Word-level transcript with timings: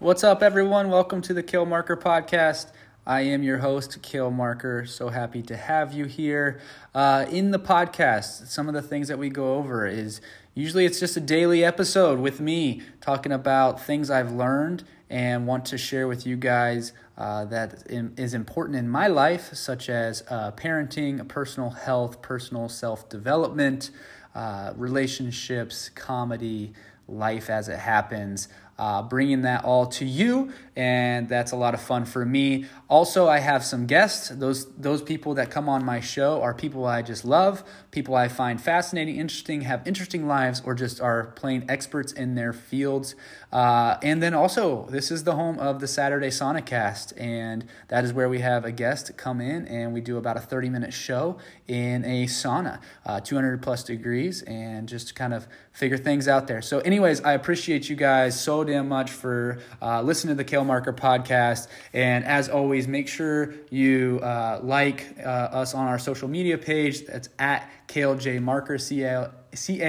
What's 0.00 0.24
up, 0.24 0.42
everyone? 0.42 0.88
Welcome 0.88 1.20
to 1.20 1.34
the 1.34 1.42
Cale 1.42 1.66
Marker 1.66 1.94
podcast. 1.94 2.72
I 3.06 3.20
am 3.20 3.42
your 3.42 3.58
host, 3.58 4.00
Cale 4.00 4.30
Marker. 4.30 4.86
So 4.86 5.10
happy 5.10 5.42
to 5.42 5.54
have 5.54 5.92
you 5.92 6.06
here. 6.06 6.58
Uh, 6.94 7.26
in 7.30 7.50
the 7.50 7.58
podcast, 7.58 8.46
some 8.46 8.66
of 8.66 8.72
the 8.72 8.80
things 8.80 9.08
that 9.08 9.18
we 9.18 9.28
go 9.28 9.56
over 9.56 9.86
is 9.86 10.22
usually 10.54 10.86
it's 10.86 10.98
just 10.98 11.18
a 11.18 11.20
daily 11.20 11.62
episode 11.62 12.18
with 12.18 12.40
me 12.40 12.80
talking 13.02 13.30
about 13.30 13.78
things 13.78 14.10
I've 14.10 14.32
learned 14.32 14.84
and 15.10 15.46
want 15.46 15.66
to 15.66 15.76
share 15.76 16.08
with 16.08 16.26
you 16.26 16.38
guys 16.38 16.94
uh, 17.18 17.44
that 17.44 17.82
is 17.90 18.32
important 18.32 18.78
in 18.78 18.88
my 18.88 19.06
life, 19.06 19.52
such 19.52 19.90
as 19.90 20.24
uh, 20.30 20.52
parenting, 20.52 21.28
personal 21.28 21.68
health, 21.68 22.22
personal 22.22 22.70
self 22.70 23.06
development, 23.10 23.90
uh, 24.34 24.72
relationships, 24.76 25.90
comedy, 25.90 26.72
life 27.06 27.50
as 27.50 27.68
it 27.68 27.78
happens 27.78 28.48
uh, 28.80 29.02
bringing 29.02 29.42
that 29.42 29.62
all 29.62 29.84
to 29.84 30.06
you, 30.06 30.50
and 30.74 31.28
that's 31.28 31.52
a 31.52 31.56
lot 31.56 31.74
of 31.74 31.82
fun 31.82 32.06
for 32.06 32.24
me. 32.24 32.64
Also, 32.88 33.28
I 33.28 33.38
have 33.38 33.62
some 33.62 33.84
guests. 33.86 34.30
Those 34.30 34.72
those 34.72 35.02
people 35.02 35.34
that 35.34 35.50
come 35.50 35.68
on 35.68 35.84
my 35.84 36.00
show 36.00 36.40
are 36.40 36.54
people 36.54 36.86
I 36.86 37.02
just 37.02 37.26
love, 37.26 37.62
people 37.90 38.14
I 38.14 38.28
find 38.28 38.58
fascinating, 38.58 39.16
interesting, 39.16 39.60
have 39.60 39.86
interesting 39.86 40.26
lives, 40.26 40.62
or 40.64 40.74
just 40.74 40.98
are 40.98 41.26
plain 41.36 41.66
experts 41.68 42.10
in 42.10 42.36
their 42.36 42.54
fields. 42.54 43.14
Uh, 43.52 43.96
and 44.02 44.22
then 44.22 44.32
also, 44.32 44.86
this 44.90 45.10
is 45.10 45.24
the 45.24 45.34
home 45.34 45.58
of 45.58 45.80
the 45.80 45.88
Saturday 45.88 46.28
Saunacast, 46.28 47.12
and 47.20 47.64
that 47.88 48.04
is 48.04 48.12
where 48.12 48.28
we 48.28 48.38
have 48.38 48.64
a 48.64 48.70
guest 48.70 49.16
come 49.16 49.40
in, 49.40 49.66
and 49.66 49.92
we 49.92 50.00
do 50.00 50.16
about 50.16 50.36
a 50.36 50.40
thirty 50.40 50.68
minute 50.68 50.92
show 50.92 51.36
in 51.66 52.04
a 52.04 52.26
sauna, 52.26 52.80
uh, 53.04 53.18
two 53.20 53.34
hundred 53.34 53.60
plus 53.60 53.82
degrees, 53.82 54.42
and 54.42 54.88
just 54.88 55.16
kind 55.16 55.34
of 55.34 55.48
figure 55.72 55.98
things 55.98 56.28
out 56.28 56.46
there. 56.46 56.62
So, 56.62 56.78
anyways, 56.80 57.22
I 57.22 57.32
appreciate 57.32 57.88
you 57.88 57.96
guys 57.96 58.40
so 58.40 58.62
damn 58.62 58.88
much 58.88 59.10
for 59.10 59.58
uh, 59.82 60.02
listening 60.02 60.36
to 60.36 60.36
the 60.36 60.44
Cale 60.48 60.64
Marker 60.64 60.92
podcast. 60.92 61.66
And 61.92 62.24
as 62.24 62.48
always, 62.48 62.86
make 62.86 63.08
sure 63.08 63.54
you 63.70 64.20
uh, 64.22 64.60
like 64.62 65.16
uh, 65.18 65.28
us 65.28 65.74
on 65.74 65.88
our 65.88 65.98
social 65.98 66.28
media 66.28 66.56
page. 66.56 67.04
That's 67.06 67.28
at 67.38 67.68
Cale 67.88 68.16
J 68.16 68.38
Marker, 68.38 68.78
C 68.78 69.02
A 69.02 69.32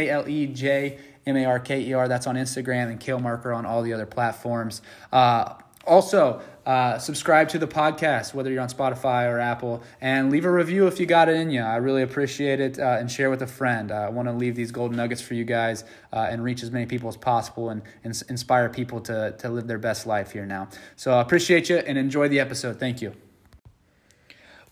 L 0.09 0.27
E 0.27 0.47
J 0.47 0.97
M 1.25 1.37
A 1.37 1.45
R 1.45 1.59
K 1.59 1.81
E 1.81 1.93
R. 1.93 2.07
That's 2.07 2.27
on 2.27 2.35
Instagram 2.35 2.89
and 2.89 2.99
Cale 2.99 3.19
Marker 3.19 3.53
on 3.53 3.65
all 3.65 3.81
the 3.81 3.93
other 3.93 4.05
platforms. 4.05 4.81
Uh, 5.11 5.55
also, 5.85 6.41
uh, 6.65 6.99
subscribe 6.99 7.49
to 7.49 7.57
the 7.57 7.67
podcast, 7.67 8.33
whether 8.33 8.51
you're 8.51 8.61
on 8.61 8.69
Spotify 8.69 9.27
or 9.31 9.39
Apple, 9.39 9.81
and 9.99 10.31
leave 10.31 10.45
a 10.45 10.51
review 10.51 10.85
if 10.85 10.99
you 10.99 11.07
got 11.07 11.27
it 11.27 11.35
in 11.35 11.49
you. 11.49 11.61
I 11.61 11.77
really 11.77 12.03
appreciate 12.03 12.59
it, 12.59 12.77
uh, 12.77 12.97
and 12.99 13.09
share 13.09 13.31
with 13.31 13.41
a 13.41 13.47
friend. 13.47 13.91
Uh, 13.91 13.95
I 13.95 14.09
want 14.09 14.27
to 14.27 14.33
leave 14.33 14.55
these 14.55 14.71
golden 14.71 14.97
nuggets 14.97 15.21
for 15.21 15.33
you 15.33 15.43
guys 15.43 15.83
uh, 16.13 16.27
and 16.29 16.43
reach 16.43 16.61
as 16.61 16.69
many 16.69 16.85
people 16.85 17.09
as 17.09 17.17
possible 17.17 17.69
and, 17.69 17.81
and 18.03 18.21
inspire 18.29 18.69
people 18.69 19.01
to, 19.01 19.35
to 19.39 19.49
live 19.49 19.67
their 19.67 19.79
best 19.79 20.05
life 20.05 20.31
here 20.31 20.45
now. 20.45 20.69
So 20.95 21.13
I 21.13 21.21
appreciate 21.21 21.67
you 21.69 21.77
and 21.77 21.97
enjoy 21.97 22.27
the 22.27 22.39
episode. 22.39 22.79
Thank 22.79 23.01
you. 23.01 23.13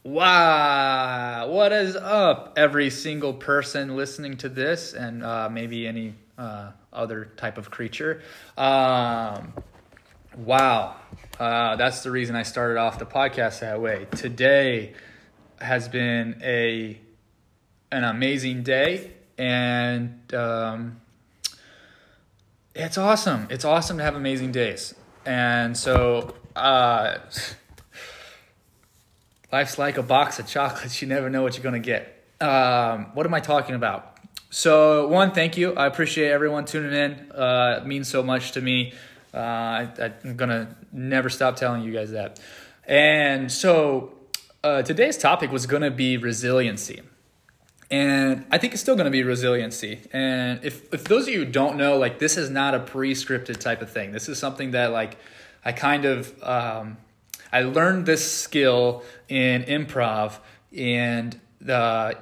Wow, 0.03 1.50
what 1.50 1.73
is 1.73 1.95
up, 1.95 2.53
every 2.55 2.89
single 2.89 3.33
person 3.33 3.97
listening 3.97 4.38
to 4.38 4.47
this, 4.47 4.94
and 4.94 5.23
uh, 5.23 5.50
maybe 5.52 5.86
any 5.88 6.14
uh, 6.40 6.72
other 6.92 7.26
type 7.38 7.58
of 7.58 7.70
creature? 7.70 8.23
Um, 8.58 9.54
Wow. 10.38 10.95
Uh, 11.40 11.76
that's 11.76 12.04
the 12.04 12.12
reason 12.12 12.36
I 12.36 12.44
started 12.44 12.78
off 12.78 13.00
the 13.00 13.06
podcast 13.06 13.59
that 13.59 13.82
way. 13.82 14.08
Today 14.12 14.94
has 15.60 15.88
been 15.88 16.40
a 16.44 17.00
an 17.92 18.04
amazing 18.04 18.64
day, 18.64 19.12
and 19.38 20.34
um, 20.34 21.02
it's 22.76 22.98
awesome. 22.98 23.48
It's 23.50 23.66
awesome 23.66 23.98
to 23.98 24.04
have 24.04 24.16
amazing 24.16 24.52
days. 24.52 24.94
And 25.26 25.76
so, 25.76 26.36
uh, 26.56 27.17
life's 29.52 29.80
like 29.80 29.98
a 29.98 30.04
box 30.04 30.38
of 30.40 30.48
chocolates. 30.48 31.02
You 31.02 31.08
never 31.08 31.30
know 31.30 31.42
what 31.42 31.56
you're 31.56 31.64
going 31.64 31.82
to 31.82 31.86
get. 31.86 32.23
Um, 32.39 33.08
what 33.14 33.26
am 33.26 33.33
I 33.33 33.39
talking 33.39 33.76
about? 33.76 34.19
So, 34.49 35.08
one, 35.08 35.32
thank 35.32 35.58
you. 35.58 35.73
I 35.76 35.86
appreciate 35.86 36.32
everyone 36.32 36.65
tuning 36.65 36.93
in. 36.93 37.32
Uh, 37.32 37.80
it 37.82 37.87
means 37.87 38.08
so 38.08 38.23
much 38.23 38.54
to 38.54 38.61
me. 38.61 38.93
Uh, 39.33 39.37
I, 39.37 40.11
am 40.26 40.36
gonna 40.37 40.76
never 40.92 41.30
stop 41.30 41.55
telling 41.55 41.83
you 41.83 41.93
guys 41.93 42.11
that. 42.11 42.39
And 42.88 43.52
so 43.52 44.14
uh, 44.64 44.82
today's 44.82 45.17
topic 45.17 45.52
was 45.52 45.67
gonna 45.67 45.92
be 45.92 46.17
resiliency. 46.17 47.02
And 47.92 48.45
I 48.52 48.58
think 48.58 48.73
it's 48.73 48.82
still 48.82 48.98
to 48.98 49.09
be 49.09 49.23
resiliency. 49.23 50.02
And 50.11 50.64
if, 50.64 50.92
if 50.93 51.05
those 51.05 51.27
of 51.27 51.33
you 51.33 51.45
don't 51.45 51.76
know, 51.77 51.98
like 51.98 52.20
this 52.20 52.38
is 52.38 52.49
not 52.49 52.76
a 52.76 52.80
pre-scripted 52.80 53.58
type 53.58 53.82
of 53.82 53.92
thing. 53.92 54.11
This 54.11 54.30
is 54.30 54.38
something 54.38 54.71
that 54.71 54.92
like 54.92 55.17
I 55.65 55.71
kind 55.71 56.05
of 56.05 56.43
um, 56.43 56.98
I 57.52 57.61
learned 57.64 58.05
this 58.05 58.32
skill 58.32 59.04
in 59.27 59.64
improv, 59.64 60.38
and 60.76 61.39
the 61.59 62.17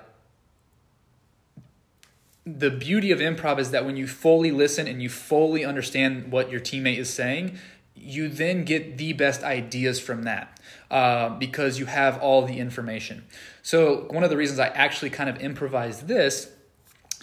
the 2.47 2.71
beauty 2.71 3.11
of 3.11 3.19
improv 3.19 3.59
is 3.59 3.71
that 3.71 3.85
when 3.85 3.97
you 3.97 4.07
fully 4.07 4.51
listen 4.51 4.87
and 4.87 5.01
you 5.01 5.09
fully 5.09 5.65
understand 5.65 6.31
what 6.31 6.49
your 6.49 6.61
teammate 6.61 6.97
is 6.97 7.13
saying, 7.13 7.57
you 7.93 8.29
then 8.29 8.63
get 8.63 8.97
the 8.97 9.11
best 9.13 9.43
ideas 9.43 9.99
from 9.99 10.23
that 10.23 10.59
uh, 10.89 11.29
because 11.29 11.77
you 11.77 11.85
have 11.85 12.17
all 12.19 12.45
the 12.45 12.59
information. 12.59 13.25
So, 13.63 14.07
one 14.11 14.23
of 14.23 14.29
the 14.29 14.37
reasons 14.37 14.59
I 14.59 14.67
actually 14.67 15.09
kind 15.09 15.29
of 15.29 15.37
improvise 15.41 16.01
this 16.01 16.49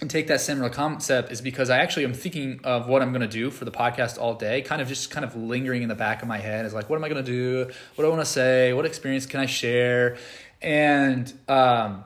and 0.01 0.09
take 0.09 0.27
that 0.27 0.41
similar 0.41 0.69
concept 0.69 1.31
is 1.31 1.41
because 1.41 1.69
I 1.69 1.79
actually 1.79 2.03
am 2.03 2.13
thinking 2.13 2.59
of 2.63 2.87
what 2.87 3.01
I'm 3.01 3.11
going 3.11 3.21
to 3.21 3.27
do 3.27 3.49
for 3.49 3.65
the 3.65 3.71
podcast 3.71 4.19
all 4.19 4.35
day, 4.35 4.61
kind 4.61 4.81
of 4.81 4.89
just 4.89 5.09
kind 5.09 5.23
of 5.23 5.35
lingering 5.35 5.81
in 5.81 5.89
the 5.89 5.95
back 5.95 6.21
of 6.21 6.27
my 6.27 6.37
head 6.37 6.65
is 6.65 6.73
like, 6.73 6.89
what 6.89 6.97
am 6.97 7.03
I 7.03 7.09
going 7.09 7.23
to 7.23 7.31
do? 7.31 7.71
What 7.95 8.03
do 8.03 8.05
I 8.05 8.09
want 8.09 8.21
to 8.21 8.31
say? 8.31 8.73
What 8.73 8.85
experience 8.85 9.25
can 9.25 9.39
I 9.39 9.45
share? 9.45 10.17
And, 10.61 11.33
um, 11.47 12.03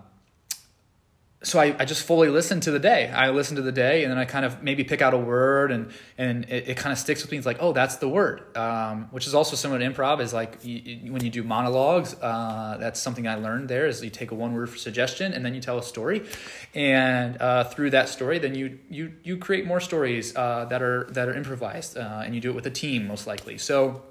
so 1.42 1.58
I, 1.58 1.74
I 1.80 1.86
just 1.86 2.04
fully 2.04 2.28
listen 2.28 2.60
to 2.62 2.72
the 2.72 2.80
day. 2.80 3.10
I 3.10 3.30
listen 3.30 3.56
to 3.56 3.62
the 3.62 3.72
day 3.72 4.04
and 4.04 4.12
then 4.12 4.18
I 4.18 4.26
kind 4.26 4.44
of 4.44 4.62
maybe 4.62 4.84
pick 4.84 5.02
out 5.02 5.14
a 5.14 5.18
word 5.18 5.72
and, 5.72 5.90
and 6.18 6.44
it, 6.50 6.70
it 6.70 6.78
kind 6.78 6.92
of 6.92 7.00
sticks 7.00 7.22
with 7.22 7.32
me. 7.32 7.38
It's 7.38 7.46
like, 7.46 7.60
oh, 7.62 7.72
that's 7.72 7.96
the 7.96 8.10
word, 8.10 8.58
um, 8.58 9.08
which 9.12 9.26
is 9.26 9.34
also 9.34 9.56
similar 9.56 9.80
to 9.80 9.86
improv 9.86 10.20
is 10.20 10.34
like 10.34 10.58
you, 10.64 11.14
when 11.14 11.24
you 11.24 11.30
do 11.30 11.44
monologues, 11.44 12.14
uh, 12.22 12.76
that's 12.78 13.00
something 13.00 13.26
I 13.26 13.36
learned 13.36 13.70
there 13.70 13.88
is 13.88 14.04
you 14.04 14.10
take 14.10 14.32
a 14.32 14.36
one 14.36 14.54
word 14.54 14.78
suggestion 14.78 15.32
and 15.32 15.46
then 15.46 15.56
you 15.56 15.62
tell 15.62 15.78
a 15.78 15.84
story. 15.84 16.26
And 16.76 17.42
uh, 17.42 17.64
through 17.64 17.92
that 17.92 18.10
story, 18.10 18.40
then 18.40 18.54
you, 18.54 18.78
you, 18.90 19.14
you 19.24 19.38
create 19.38 19.66
more 19.66 19.80
stories 19.80 20.36
uh, 20.36 20.66
that 20.66 20.82
are, 20.82 21.06
that 21.12 21.30
are 21.30 21.34
improvised 21.34 21.98
uh, 21.98 22.22
and 22.26 22.36
you 22.36 22.42
do 22.42 22.50
it 22.50 22.56
with 22.56 22.68
a 22.68 22.72
team 22.72 23.08
most 23.08 23.28
likely. 23.28 23.58
So 23.58 24.02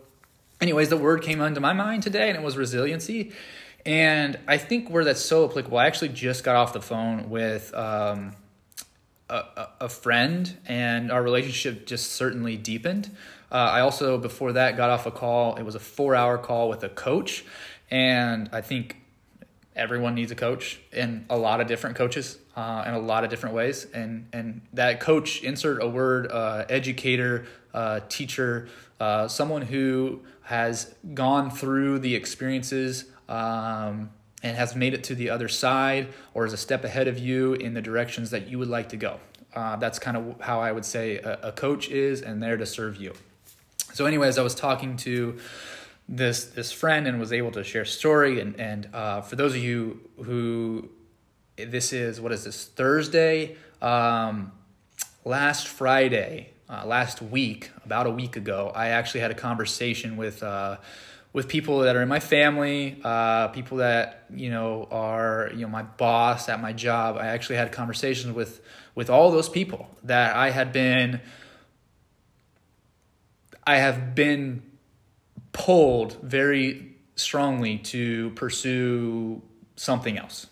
anyways, 0.62 0.88
the 0.88 0.96
word 0.96 1.20
came 1.20 1.42
onto 1.42 1.60
my 1.60 1.74
mind 1.74 2.04
today 2.04 2.30
and 2.30 2.38
it 2.38 2.42
was 2.42 2.56
resiliency. 2.56 3.32
And 3.86 4.38
I 4.46 4.58
think 4.58 4.90
where 4.90 5.04
that's 5.04 5.20
so 5.20 5.48
applicable, 5.48 5.78
I 5.78 5.86
actually 5.86 6.10
just 6.10 6.44
got 6.44 6.56
off 6.56 6.72
the 6.72 6.82
phone 6.82 7.30
with 7.30 7.72
um, 7.74 8.34
a, 9.30 9.68
a, 9.80 9.88
friend, 9.88 10.56
and 10.66 11.10
our 11.10 11.22
relationship 11.22 11.86
just 11.86 12.12
certainly 12.12 12.56
deepened. 12.56 13.10
Uh, 13.50 13.54
I 13.54 13.80
also, 13.80 14.18
before 14.18 14.52
that, 14.52 14.76
got 14.76 14.90
off 14.90 15.06
a 15.06 15.10
call. 15.10 15.56
It 15.56 15.62
was 15.62 15.74
a 15.74 15.80
four 15.80 16.14
hour 16.14 16.38
call 16.38 16.68
with 16.68 16.82
a 16.84 16.88
coach. 16.88 17.44
And 17.90 18.50
I 18.52 18.60
think 18.60 18.96
everyone 19.74 20.14
needs 20.14 20.32
a 20.32 20.34
coach 20.34 20.80
and 20.92 21.24
a 21.30 21.38
lot 21.38 21.60
of 21.60 21.66
different 21.66 21.96
coaches 21.96 22.38
uh, 22.56 22.84
in 22.86 22.94
a 22.94 22.98
lot 22.98 23.24
of 23.24 23.30
different 23.30 23.54
ways. 23.54 23.86
And, 23.94 24.28
and 24.32 24.62
that 24.72 25.00
coach, 25.00 25.42
insert 25.42 25.82
a 25.82 25.88
word, 25.88 26.30
uh, 26.30 26.64
educator, 26.68 27.46
uh, 27.72 28.00
teacher, 28.08 28.68
uh, 29.00 29.28
someone 29.28 29.62
who 29.62 30.20
has 30.42 30.94
gone 31.14 31.50
through 31.50 32.00
the 32.00 32.14
experiences 32.14 33.04
um, 33.28 34.10
and 34.42 34.56
has 34.56 34.74
made 34.74 34.94
it 34.94 35.04
to 35.04 35.14
the 35.14 35.30
other 35.30 35.48
side 35.48 36.08
or 36.34 36.46
is 36.46 36.52
a 36.52 36.56
step 36.56 36.84
ahead 36.84 37.08
of 37.08 37.18
you 37.18 37.54
in 37.54 37.74
the 37.74 37.82
directions 37.82 38.30
that 38.30 38.48
you 38.48 38.58
would 38.58 38.68
like 38.68 38.88
to 38.90 38.96
go. 38.96 39.18
Uh, 39.54 39.76
that's 39.76 39.98
kind 39.98 40.16
of 40.16 40.40
how 40.40 40.60
I 40.60 40.72
would 40.72 40.84
say 40.84 41.18
a, 41.18 41.38
a, 41.48 41.52
coach 41.52 41.88
is 41.88 42.22
and 42.22 42.42
there 42.42 42.56
to 42.56 42.66
serve 42.66 42.96
you. 42.96 43.14
So, 43.94 44.04
anyways, 44.04 44.38
I 44.38 44.42
was 44.42 44.54
talking 44.54 44.96
to 44.98 45.38
this 46.08 46.44
this 46.44 46.70
friend 46.70 47.06
and 47.06 47.18
was 47.18 47.32
able 47.32 47.50
to 47.52 47.64
share 47.64 47.84
story. 47.84 48.40
And 48.40 48.58
and 48.60 48.88
uh, 48.92 49.22
for 49.22 49.36
those 49.36 49.54
of 49.54 49.62
you 49.62 50.00
who 50.22 50.90
this 51.56 51.92
is 51.92 52.20
what 52.20 52.30
is 52.32 52.44
this 52.44 52.66
Thursday? 52.66 53.56
Um, 53.80 54.52
last 55.24 55.66
Friday, 55.66 56.50
uh, 56.68 56.84
last 56.86 57.22
week, 57.22 57.70
about 57.84 58.06
a 58.06 58.10
week 58.10 58.36
ago, 58.36 58.70
I 58.74 58.88
actually 58.88 59.20
had 59.20 59.30
a 59.30 59.34
conversation 59.34 60.16
with 60.16 60.42
uh, 60.42 60.76
with 61.32 61.48
people 61.48 61.80
that 61.80 61.96
are 61.96 62.02
in 62.02 62.08
my 62.08 62.20
family, 62.20 63.00
uh, 63.04 63.48
people 63.48 63.78
that 63.78 64.24
you 64.30 64.50
know 64.50 64.88
are 64.90 65.50
you 65.54 65.60
know 65.60 65.68
my 65.68 65.82
boss 65.82 66.48
at 66.48 66.60
my 66.60 66.72
job. 66.72 67.16
I 67.16 67.28
actually 67.28 67.56
had 67.56 67.72
conversations 67.72 68.34
with 68.34 68.60
with 68.94 69.10
all 69.10 69.30
those 69.30 69.48
people 69.48 69.88
that 70.04 70.36
I 70.36 70.50
had 70.50 70.72
been. 70.72 71.20
I 73.66 73.76
have 73.76 74.14
been 74.14 74.62
pulled 75.52 76.14
very 76.22 76.96
strongly 77.16 77.78
to 77.78 78.30
pursue 78.30 79.42
something 79.76 80.16
else, 80.16 80.46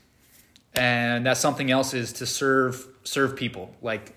and 0.75 1.25
that 1.26 1.38
something 1.38 1.70
else 1.70 1.94
is 1.94 2.12
to 2.14 2.26
serve 2.26 2.87
serve 3.05 3.37
people 3.37 3.75
like 3.81 4.15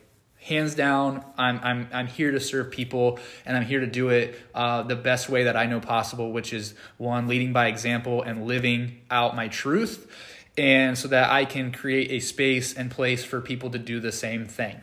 hands 0.50 0.74
down, 0.74 1.24
I'm, 1.38 1.60
I'm, 1.64 1.88
I'm 1.94 2.08
here 2.08 2.32
to 2.32 2.40
serve 2.40 2.72
people 2.72 3.20
and 3.46 3.56
I'm 3.56 3.64
here 3.64 3.80
to 3.80 3.88
do 3.88 4.10
it 4.10 4.38
uh, 4.54 4.84
the 4.84 4.96
best 4.96 5.30
way 5.30 5.44
that 5.44 5.56
I 5.56 5.68
know 5.68 5.80
possible, 5.80 6.32
which 6.32 6.52
is 6.52 6.74
one, 6.98 7.28
leading 7.28 7.54
by 7.54 7.68
example 7.68 8.24
and 8.24 8.48
living 8.48 9.00
out 9.12 9.36
my 9.36 9.48
truth. 9.48 10.12
And 10.58 10.98
so 10.98 11.08
that 11.10 11.30
I 11.30 11.46
can 11.46 11.72
create 11.72 12.12
a 12.12 12.20
space 12.20 12.74
and 12.74 12.90
place 12.92 13.24
for 13.24 13.40
people 13.40 13.70
to 13.70 13.80
do 13.80 14.00
the 14.00 14.12
same 14.12 14.46
thing. 14.46 14.82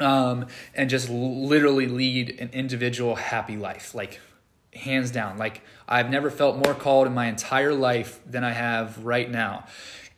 Um, 0.00 0.46
and 0.74 0.88
just 0.88 1.10
literally 1.10 1.86
lead 1.86 2.40
an 2.40 2.48
individual 2.54 3.16
happy 3.16 3.56
life, 3.56 3.94
like 3.94 4.18
hands 4.72 5.10
down. 5.10 5.36
Like 5.36 5.60
I've 5.86 6.08
never 6.08 6.30
felt 6.30 6.56
more 6.56 6.74
called 6.74 7.06
in 7.06 7.12
my 7.12 7.26
entire 7.26 7.74
life 7.74 8.18
than 8.26 8.42
I 8.42 8.52
have 8.52 9.04
right 9.04 9.30
now. 9.30 9.66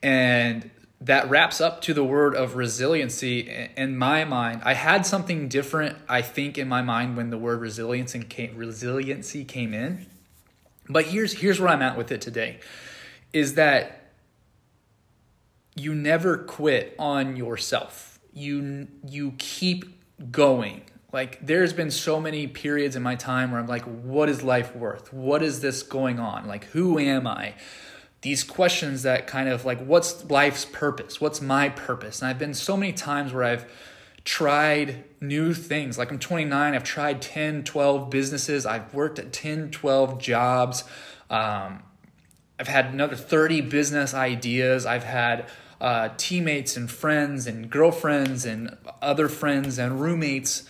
And 0.02 0.70
that 1.04 1.28
wraps 1.28 1.60
up 1.60 1.80
to 1.82 1.94
the 1.94 2.04
word 2.04 2.34
of 2.36 2.54
resiliency 2.54 3.68
in 3.76 3.96
my 3.98 4.24
mind. 4.24 4.62
I 4.64 4.74
had 4.74 5.04
something 5.04 5.48
different, 5.48 5.98
I 6.08 6.22
think, 6.22 6.58
in 6.58 6.68
my 6.68 6.80
mind 6.80 7.16
when 7.16 7.30
the 7.30 7.38
word 7.38 7.60
resiliency 7.60 8.22
came, 8.22 8.56
resiliency 8.56 9.44
came 9.44 9.74
in. 9.74 10.06
But 10.88 11.06
here's 11.06 11.32
here's 11.32 11.60
where 11.60 11.70
I'm 11.70 11.82
at 11.82 11.96
with 11.96 12.12
it 12.12 12.20
today, 12.20 12.60
is 13.32 13.54
that 13.54 14.12
you 15.74 15.94
never 15.94 16.38
quit 16.38 16.94
on 16.98 17.36
yourself. 17.36 18.20
You 18.32 18.86
you 19.06 19.34
keep 19.38 19.84
going. 20.30 20.82
Like 21.12 21.44
there's 21.44 21.72
been 21.72 21.90
so 21.90 22.20
many 22.20 22.46
periods 22.46 22.94
in 22.94 23.02
my 23.02 23.16
time 23.16 23.50
where 23.50 23.60
I'm 23.60 23.66
like, 23.66 23.84
what 23.84 24.28
is 24.28 24.42
life 24.42 24.74
worth? 24.74 25.12
What 25.12 25.42
is 25.42 25.60
this 25.60 25.82
going 25.82 26.20
on? 26.20 26.46
Like 26.46 26.66
who 26.66 26.98
am 26.98 27.26
I? 27.26 27.54
These 28.22 28.44
questions 28.44 29.02
that 29.02 29.26
kind 29.26 29.48
of 29.48 29.64
like 29.64 29.80
what's 29.84 30.24
life's 30.30 30.64
purpose? 30.64 31.20
What's 31.20 31.40
my 31.40 31.68
purpose? 31.68 32.22
And 32.22 32.28
i've 32.28 32.38
been 32.38 32.54
so 32.54 32.76
many 32.76 32.92
times 32.92 33.32
where 33.32 33.44
i've 33.44 33.70
tried 34.24 35.04
new 35.20 35.52
things. 35.52 35.98
Like 35.98 36.10
i'm 36.10 36.18
29 36.18 36.74
i've 36.74 36.84
tried 36.84 37.20
10 37.20 37.64
12 37.64 38.10
businesses. 38.10 38.64
I've 38.64 38.94
worked 38.94 39.18
at 39.18 39.32
10 39.32 39.70
12 39.72 40.20
jobs. 40.20 40.84
Um, 41.28 41.82
i've 42.58 42.68
had 42.68 42.86
another 42.86 43.16
30 43.16 43.60
business 43.62 44.14
ideas. 44.14 44.86
I've 44.86 45.04
had 45.04 45.50
uh, 45.80 46.10
teammates 46.16 46.76
and 46.76 46.88
friends 46.88 47.48
and 47.48 47.68
girlfriends 47.68 48.46
and 48.46 48.76
other 49.02 49.28
friends 49.28 49.78
and 49.80 50.00
roommates. 50.00 50.62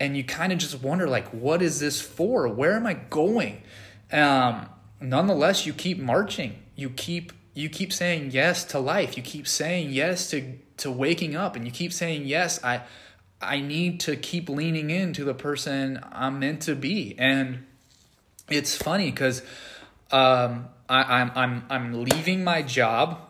And 0.00 0.16
you 0.16 0.24
kind 0.24 0.52
of 0.52 0.58
just 0.58 0.82
wonder 0.82 1.08
like 1.08 1.28
what 1.28 1.62
is 1.62 1.78
this 1.78 2.00
for? 2.00 2.48
Where 2.48 2.72
am 2.72 2.84
i 2.84 2.94
going? 2.94 3.62
Um, 4.10 4.68
nonetheless 5.00 5.66
you 5.66 5.72
keep 5.72 6.00
marching 6.00 6.62
you 6.76 6.90
keep 6.90 7.32
you 7.54 7.68
keep 7.70 7.92
saying 7.92 8.30
yes 8.32 8.64
to 8.64 8.78
life. 8.78 9.16
You 9.16 9.22
keep 9.22 9.48
saying 9.48 9.90
yes 9.90 10.30
to 10.30 10.58
to 10.76 10.90
waking 10.90 11.34
up 11.34 11.56
and 11.56 11.64
you 11.64 11.70
keep 11.72 11.92
saying 11.92 12.26
yes 12.26 12.62
i 12.62 12.82
i 13.40 13.60
need 13.60 13.98
to 14.00 14.14
keep 14.14 14.48
leaning 14.48 14.90
into 14.90 15.24
the 15.24 15.34
person 15.34 15.98
i'm 16.12 16.38
meant 16.38 16.62
to 16.62 16.74
be. 16.74 17.14
And 17.18 17.64
it's 18.48 18.76
funny 18.76 19.10
because 19.10 19.42
um 20.10 20.68
I, 20.88 21.20
i'm 21.20 21.32
i'm 21.34 21.64
i'm 21.68 22.04
leaving 22.04 22.44
my 22.44 22.62
job 22.62 23.20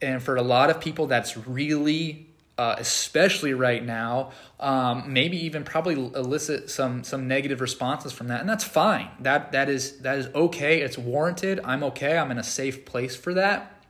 and 0.00 0.22
for 0.22 0.36
a 0.36 0.42
lot 0.42 0.70
of 0.70 0.80
people 0.80 1.06
that's 1.06 1.36
really 1.36 2.29
uh, 2.60 2.76
especially 2.76 3.54
right 3.54 3.82
now, 3.82 4.32
um, 4.58 5.14
maybe 5.14 5.46
even 5.46 5.64
probably 5.64 5.94
elicit 5.94 6.68
some 6.68 7.02
some 7.02 7.26
negative 7.26 7.62
responses 7.62 8.12
from 8.12 8.28
that, 8.28 8.40
and 8.40 8.46
that's 8.46 8.64
fine. 8.64 9.08
That 9.20 9.52
that 9.52 9.70
is 9.70 10.00
that 10.00 10.18
is 10.18 10.26
okay. 10.34 10.82
It's 10.82 10.98
warranted. 10.98 11.60
I'm 11.64 11.82
okay. 11.84 12.18
I'm 12.18 12.30
in 12.30 12.36
a 12.36 12.42
safe 12.42 12.84
place 12.84 13.16
for 13.16 13.32
that, 13.32 13.82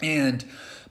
and 0.00 0.44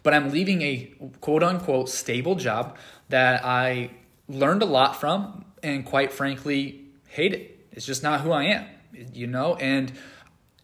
but 0.03 0.13
I'm 0.13 0.31
leaving 0.31 0.61
a 0.63 0.91
quote 1.21 1.43
unquote 1.43 1.87
stable 1.87 2.35
job 2.35 2.77
that 3.07 3.45
I 3.45 3.91
learned 4.27 4.61
a 4.61 4.65
lot 4.65 4.99
from, 4.99 5.45
and 5.63 5.85
quite 5.85 6.11
frankly, 6.11 6.81
hate 7.07 7.31
it. 7.31 7.65
It's 7.71 7.85
just 7.85 8.03
not 8.03 8.19
who 8.19 8.33
I 8.33 8.43
am, 8.47 8.65
you 9.13 9.27
know, 9.27 9.55
and 9.55 9.93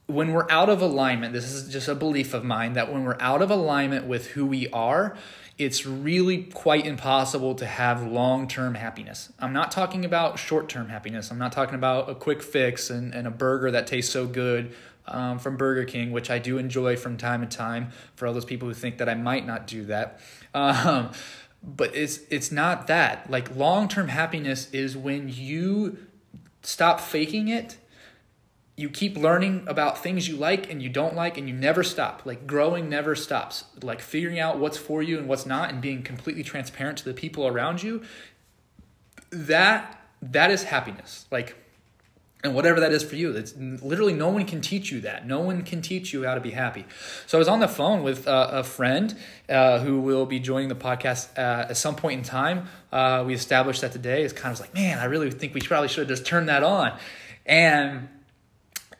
when 0.08 0.34
we're 0.34 0.50
out 0.50 0.70
of 0.70 0.82
alignment, 0.82 1.34
this 1.34 1.52
is 1.52 1.72
just 1.72 1.88
a 1.88 1.94
belief 1.94 2.34
of 2.34 2.44
mine 2.44 2.74
that 2.74 2.92
when 2.92 3.06
we're 3.06 3.18
out 3.20 3.44
of 3.44 3.52
alignment 3.52 4.08
with 4.08 4.26
who 4.28 4.44
we 4.44 4.68
are, 4.70 5.16
it's 5.60 5.86
really 5.86 6.44
quite 6.44 6.86
impossible 6.86 7.54
to 7.56 7.66
have 7.66 8.02
long 8.02 8.48
term 8.48 8.76
happiness. 8.76 9.32
I'm 9.38 9.52
not 9.52 9.72
talking 9.72 10.06
about 10.06 10.40
short 10.40 10.70
term 10.70 10.88
happiness. 10.88 11.30
I'm 11.30 11.38
not 11.38 11.52
talking 11.52 11.76
about 11.76 12.10
a 12.10 12.16
quick 12.16 12.42
fix 12.42 12.90
and, 12.90 13.14
and 13.14 13.28
a 13.28 13.32
burger 13.32 13.70
that 13.70 13.86
tastes 13.86 14.12
so 14.12 14.26
good 14.26 14.74
um, 15.06 15.38
from 15.38 15.58
Burger 15.58 15.84
King, 15.84 16.12
which 16.12 16.30
I 16.32 16.40
do 16.40 16.58
enjoy 16.58 16.96
from 16.96 17.18
time 17.18 17.42
to 17.42 17.48
time 17.48 17.92
for 18.16 18.26
all 18.26 18.34
those 18.34 18.46
people 18.46 18.70
who 18.70 18.74
think 18.74 19.00
that 19.00 19.10
I 19.10 19.16
might 19.16 19.46
not 19.46 19.68
do 19.68 19.84
that. 19.86 20.22
Um, 20.54 21.12
but 21.62 21.94
it's 21.94 22.22
it's 22.30 22.54
not 22.54 22.88
that. 22.88 23.30
Like 23.30 23.54
long 23.54 23.90
term 23.90 24.08
happiness 24.08 24.72
is 24.72 24.96
when 24.96 25.28
you 25.28 25.98
stop 26.62 27.02
faking 27.02 27.50
it 27.50 27.78
you 28.80 28.90
keep 28.90 29.18
learning 29.18 29.66
about 29.68 30.02
things 30.02 30.30
you 30.30 30.38
like 30.38 30.72
and 30.72 30.82
you 30.82 30.88
don't 30.88 31.14
like 31.14 31.38
and 31.38 31.50
you 31.50 31.54
never 31.54 31.84
stop. 31.84 32.22
Like 32.24 32.48
growing 32.48 32.88
never 32.88 33.14
stops. 33.14 33.66
Like 33.84 34.00
figuring 34.00 34.40
out 34.40 34.58
what's 34.58 34.78
for 34.78 35.04
you 35.04 35.18
and 35.18 35.28
what's 35.28 35.46
not 35.46 35.70
and 35.70 35.82
being 35.82 36.02
completely 36.02 36.44
transparent 36.44 36.98
to 37.00 37.06
the 37.06 37.14
people 37.14 37.46
around 37.46 37.84
you 37.84 38.02
that 39.32 40.02
that 40.22 40.50
is 40.50 40.64
happiness. 40.64 41.26
Like 41.30 41.58
and 42.42 42.56
whatever 42.56 42.80
that 42.80 42.94
is 42.94 43.04
for 43.04 43.18
you 43.18 43.32
it's 43.36 43.54
literally 43.58 44.14
no 44.14 44.30
one 44.30 44.46
can 44.46 44.62
teach 44.62 44.94
you 44.94 45.02
that. 45.02 45.28
No 45.28 45.42
one 45.42 45.62
can 45.64 45.82
teach 45.82 46.14
you 46.14 46.24
how 46.24 46.36
to 46.36 46.42
be 46.42 46.52
happy. 46.52 46.86
So 47.28 47.38
i 47.38 47.40
was 47.40 47.50
on 47.50 47.60
the 47.60 47.68
phone 47.68 48.02
with 48.02 48.30
uh, 48.30 48.50
a 48.54 48.64
friend 48.64 49.14
uh, 49.50 49.80
who 49.80 50.00
will 50.00 50.26
be 50.26 50.40
joining 50.40 50.70
the 50.70 50.76
podcast 50.76 51.38
uh, 51.38 51.68
at 51.70 51.76
some 51.76 51.98
point 51.98 52.20
in 52.20 52.24
time. 52.24 52.70
Uh, 52.94 53.26
we 53.28 53.34
established 53.34 53.82
that 53.82 53.92
today. 53.92 54.24
Is 54.24 54.32
kind 54.32 54.54
of 54.54 54.62
like 54.62 54.74
man 54.74 55.00
i 55.00 55.04
really 55.06 55.30
think 55.32 55.54
we 55.54 55.60
probably 55.60 55.90
should 55.90 56.08
have 56.08 56.18
just 56.18 56.26
turned 56.26 56.48
that 56.48 56.64
on. 56.64 56.98
And 57.46 58.08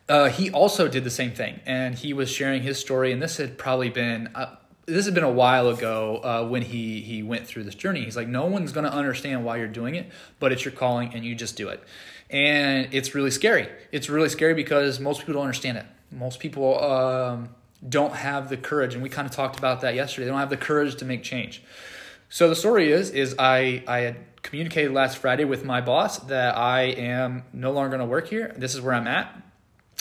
uh, 0.10 0.30
he 0.30 0.50
also 0.50 0.88
did 0.88 1.04
the 1.04 1.12
same 1.12 1.32
thing, 1.32 1.60
and 1.66 1.94
he 1.94 2.14
was 2.14 2.30
sharing 2.30 2.64
his 2.64 2.80
story. 2.80 3.12
And 3.12 3.22
this 3.22 3.38
had 3.38 3.58
probably 3.58 3.90
been 3.90 4.30
uh, 4.34 4.56
this 4.88 5.06
had 5.06 5.14
been 5.14 5.24
a 5.24 5.32
while 5.32 5.70
ago 5.70 6.20
uh, 6.24 6.48
when 6.48 6.64
he 6.64 7.02
he 7.02 7.22
went 7.22 7.46
through 7.46 7.64
this 7.64 7.76
journey. 7.76 8.04
He's 8.04 8.18
like, 8.18 8.28
no 8.28 8.48
one's 8.48 8.72
going 8.72 8.86
to 8.86 8.94
understand 8.94 9.46
why 9.46 9.58
you're 9.58 9.68
doing 9.68 9.96
it, 9.96 10.10
but 10.40 10.52
it's 10.52 10.66
your 10.66 10.72
calling, 10.72 11.14
and 11.14 11.24
you 11.24 11.36
just 11.36 11.56
do 11.56 11.70
it. 11.70 11.84
And 12.32 12.88
it's 12.92 13.14
really 13.14 13.32
scary. 13.32 13.70
It's 13.92 14.10
really 14.10 14.30
scary 14.30 14.56
because 14.56 15.00
most 15.00 15.20
people 15.20 15.36
don't 15.36 15.44
understand 15.44 15.78
it. 15.78 15.86
Most 16.12 16.40
people 16.40 16.84
um, 16.84 17.50
don't 17.88 18.14
have 18.14 18.50
the 18.50 18.58
courage, 18.58 18.96
and 18.96 19.04
we 19.04 19.10
kind 19.10 19.28
of 19.28 19.32
talked 19.32 19.60
about 19.60 19.82
that 19.82 19.94
yesterday. 19.94 20.26
They 20.26 20.32
don't 20.32 20.40
have 20.40 20.50
the 20.50 20.58
courage 20.58 20.96
to 20.98 21.06
make 21.06 21.22
change. 21.22 21.62
So 22.30 22.50
the 22.50 22.56
story 22.56 22.92
is, 22.92 23.12
is 23.12 23.36
I 23.38 23.84
I 23.88 24.00
had 24.00 24.16
communicated 24.42 24.92
last 24.92 25.20
Friday 25.20 25.44
with 25.44 25.64
my 25.64 25.82
boss 25.82 26.18
that 26.20 26.58
I 26.58 26.82
am 26.82 27.44
no 27.54 27.72
longer 27.72 27.90
going 27.90 28.00
to 28.00 28.12
work 28.12 28.28
here. 28.28 28.56
This 28.58 28.74
is 28.74 28.82
where 28.82 28.96
I'm 28.96 29.08
at 29.08 29.49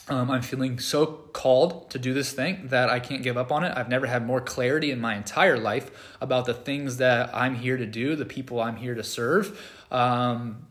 um, 0.09 0.31
I'm 0.31 0.43
feeling 0.43 0.79
so 0.79 1.07
called 1.07 1.91
to 1.91 1.99
do 1.99 2.15
this 2.15 2.33
thing 2.33 2.69
that 2.69 2.89
I 2.89 2.99
can't 3.01 3.23
give 3.23 3.37
up 3.37 3.53
on 3.53 3.65
it. 3.65 3.73
I've 3.77 3.89
never 3.89 4.07
had 4.07 4.27
more 4.27 4.41
clarity 4.41 4.91
in 4.91 5.01
my 5.01 5.15
entire 5.17 5.59
life 5.59 5.91
about 6.21 6.47
the 6.47 6.55
things 6.55 6.97
that 6.97 7.35
I'm 7.35 7.55
here 7.55 7.77
to 7.77 7.87
do, 7.87 8.17
the 8.17 8.25
people 8.25 8.61
I'm 8.61 8.77
here 8.77 8.95
to 8.95 9.05
serve. 9.05 9.61
Um, 9.91 10.67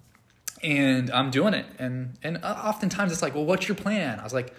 and 0.64 1.12
I'm 1.12 1.30
doing 1.30 1.54
it. 1.54 1.66
And, 1.78 2.18
and 2.24 2.44
oftentimes 2.44 3.12
it's 3.12 3.22
like, 3.22 3.36
well, 3.36 3.46
what's 3.46 3.68
your 3.68 3.76
plan? 3.76 4.20
I 4.20 4.24
was 4.24 4.34
like, 4.34 4.54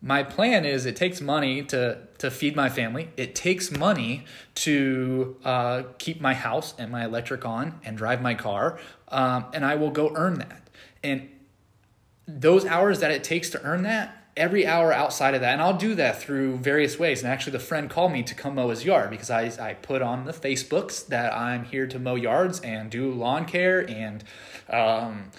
my 0.00 0.22
plan 0.24 0.64
is 0.64 0.84
it 0.86 0.96
takes 0.96 1.20
money 1.20 1.62
to, 1.64 1.98
to 2.18 2.30
feed 2.30 2.56
my 2.56 2.68
family. 2.68 3.10
It 3.16 3.34
takes 3.34 3.70
money 3.70 4.24
to 4.56 5.36
uh, 5.44 5.82
keep 5.98 6.20
my 6.20 6.34
house 6.34 6.74
and 6.76 6.90
my 6.90 7.04
electric 7.04 7.44
on 7.44 7.80
and 7.84 7.96
drive 7.96 8.20
my 8.20 8.34
car. 8.34 8.78
Um, 9.08 9.46
and 9.52 9.64
I 9.64 9.76
will 9.76 9.90
go 9.90 10.12
earn 10.14 10.38
that. 10.40 10.68
And 11.04 11.28
those 12.26 12.64
hours 12.64 13.00
that 13.00 13.10
it 13.10 13.22
takes 13.22 13.50
to 13.50 13.62
earn 13.62 13.82
that, 13.82 14.21
every 14.36 14.66
hour 14.66 14.92
outside 14.92 15.34
of 15.34 15.40
that, 15.42 15.52
and 15.52 15.62
I'll 15.62 15.76
do 15.76 15.94
that 15.96 16.20
through 16.20 16.58
various 16.58 16.98
ways. 16.98 17.22
And 17.22 17.30
actually, 17.30 17.52
the 17.52 17.58
friend 17.58 17.90
called 17.90 18.12
me 18.12 18.22
to 18.22 18.34
come 18.34 18.54
mow 18.54 18.70
his 18.70 18.84
yard 18.84 19.10
because 19.10 19.30
I, 19.30 19.52
I 19.60 19.74
put 19.74 20.02
on 20.02 20.24
the 20.24 20.32
Facebooks 20.32 21.06
that 21.08 21.32
I'm 21.32 21.64
here 21.64 21.86
to 21.86 21.98
mow 21.98 22.14
yards 22.14 22.60
and 22.60 22.90
do 22.90 23.12
lawn 23.12 23.44
care 23.44 23.88
and 23.88 24.24
um, 24.70 25.30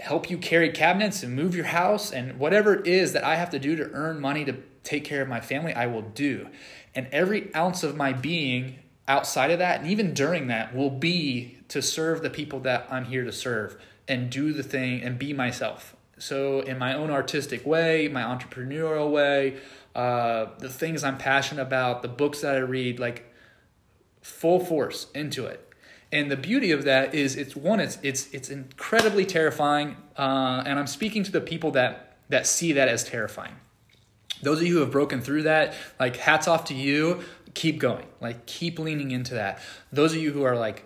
help 0.00 0.30
you 0.30 0.38
carry 0.38 0.70
cabinets 0.70 1.22
and 1.22 1.34
move 1.34 1.54
your 1.54 1.66
house 1.66 2.12
and 2.12 2.38
whatever 2.38 2.74
it 2.74 2.86
is 2.86 3.12
that 3.14 3.24
I 3.24 3.36
have 3.36 3.50
to 3.50 3.58
do 3.58 3.76
to 3.76 3.90
earn 3.92 4.20
money 4.20 4.44
to 4.44 4.56
take 4.84 5.04
care 5.04 5.22
of 5.22 5.28
my 5.28 5.40
family, 5.40 5.72
I 5.72 5.86
will 5.86 6.02
do. 6.02 6.48
And 6.94 7.08
every 7.12 7.54
ounce 7.54 7.82
of 7.82 7.96
my 7.96 8.12
being 8.12 8.76
outside 9.08 9.50
of 9.50 9.58
that, 9.58 9.80
and 9.80 9.90
even 9.90 10.14
during 10.14 10.46
that, 10.48 10.74
will 10.74 10.90
be 10.90 11.58
to 11.68 11.82
serve 11.82 12.22
the 12.22 12.30
people 12.30 12.60
that 12.60 12.86
I'm 12.90 13.06
here 13.06 13.24
to 13.24 13.32
serve 13.32 13.76
and 14.06 14.30
do 14.30 14.52
the 14.52 14.62
thing 14.62 15.02
and 15.02 15.18
be 15.18 15.32
myself 15.32 15.95
so, 16.18 16.60
in 16.60 16.78
my 16.78 16.94
own 16.94 17.10
artistic 17.10 17.66
way, 17.66 18.08
my 18.08 18.22
entrepreneurial 18.22 19.10
way, 19.10 19.58
uh, 19.94 20.46
the 20.58 20.68
things 20.68 21.04
I'm 21.04 21.18
passionate 21.18 21.62
about, 21.62 22.02
the 22.02 22.08
books 22.08 22.40
that 22.40 22.54
I 22.54 22.58
read, 22.58 22.98
like 22.98 23.32
full 24.22 24.60
force 24.60 25.08
into 25.14 25.46
it. 25.46 25.62
And 26.12 26.30
the 26.30 26.36
beauty 26.36 26.70
of 26.72 26.84
that 26.84 27.14
is, 27.14 27.36
it's 27.36 27.54
one, 27.54 27.80
it's 27.80 27.98
it's 28.02 28.32
it's 28.32 28.48
incredibly 28.48 29.26
terrifying, 29.26 29.96
uh, 30.16 30.62
and 30.64 30.78
I'm 30.78 30.86
speaking 30.86 31.22
to 31.24 31.32
the 31.32 31.40
people 31.40 31.72
that 31.72 32.16
that 32.28 32.46
see 32.46 32.72
that 32.72 32.88
as 32.88 33.04
terrifying. 33.04 33.56
Those 34.42 34.60
of 34.60 34.66
you 34.66 34.74
who 34.74 34.80
have 34.80 34.90
broken 34.90 35.20
through 35.20 35.42
that, 35.42 35.74
like 35.98 36.16
hats 36.16 36.48
off 36.48 36.66
to 36.66 36.74
you. 36.74 37.22
Keep 37.54 37.78
going, 37.78 38.04
like 38.20 38.44
keep 38.44 38.78
leaning 38.78 39.10
into 39.10 39.32
that. 39.34 39.60
Those 39.90 40.12
of 40.12 40.18
you 40.18 40.30
who 40.30 40.42
are 40.42 40.56
like, 40.56 40.84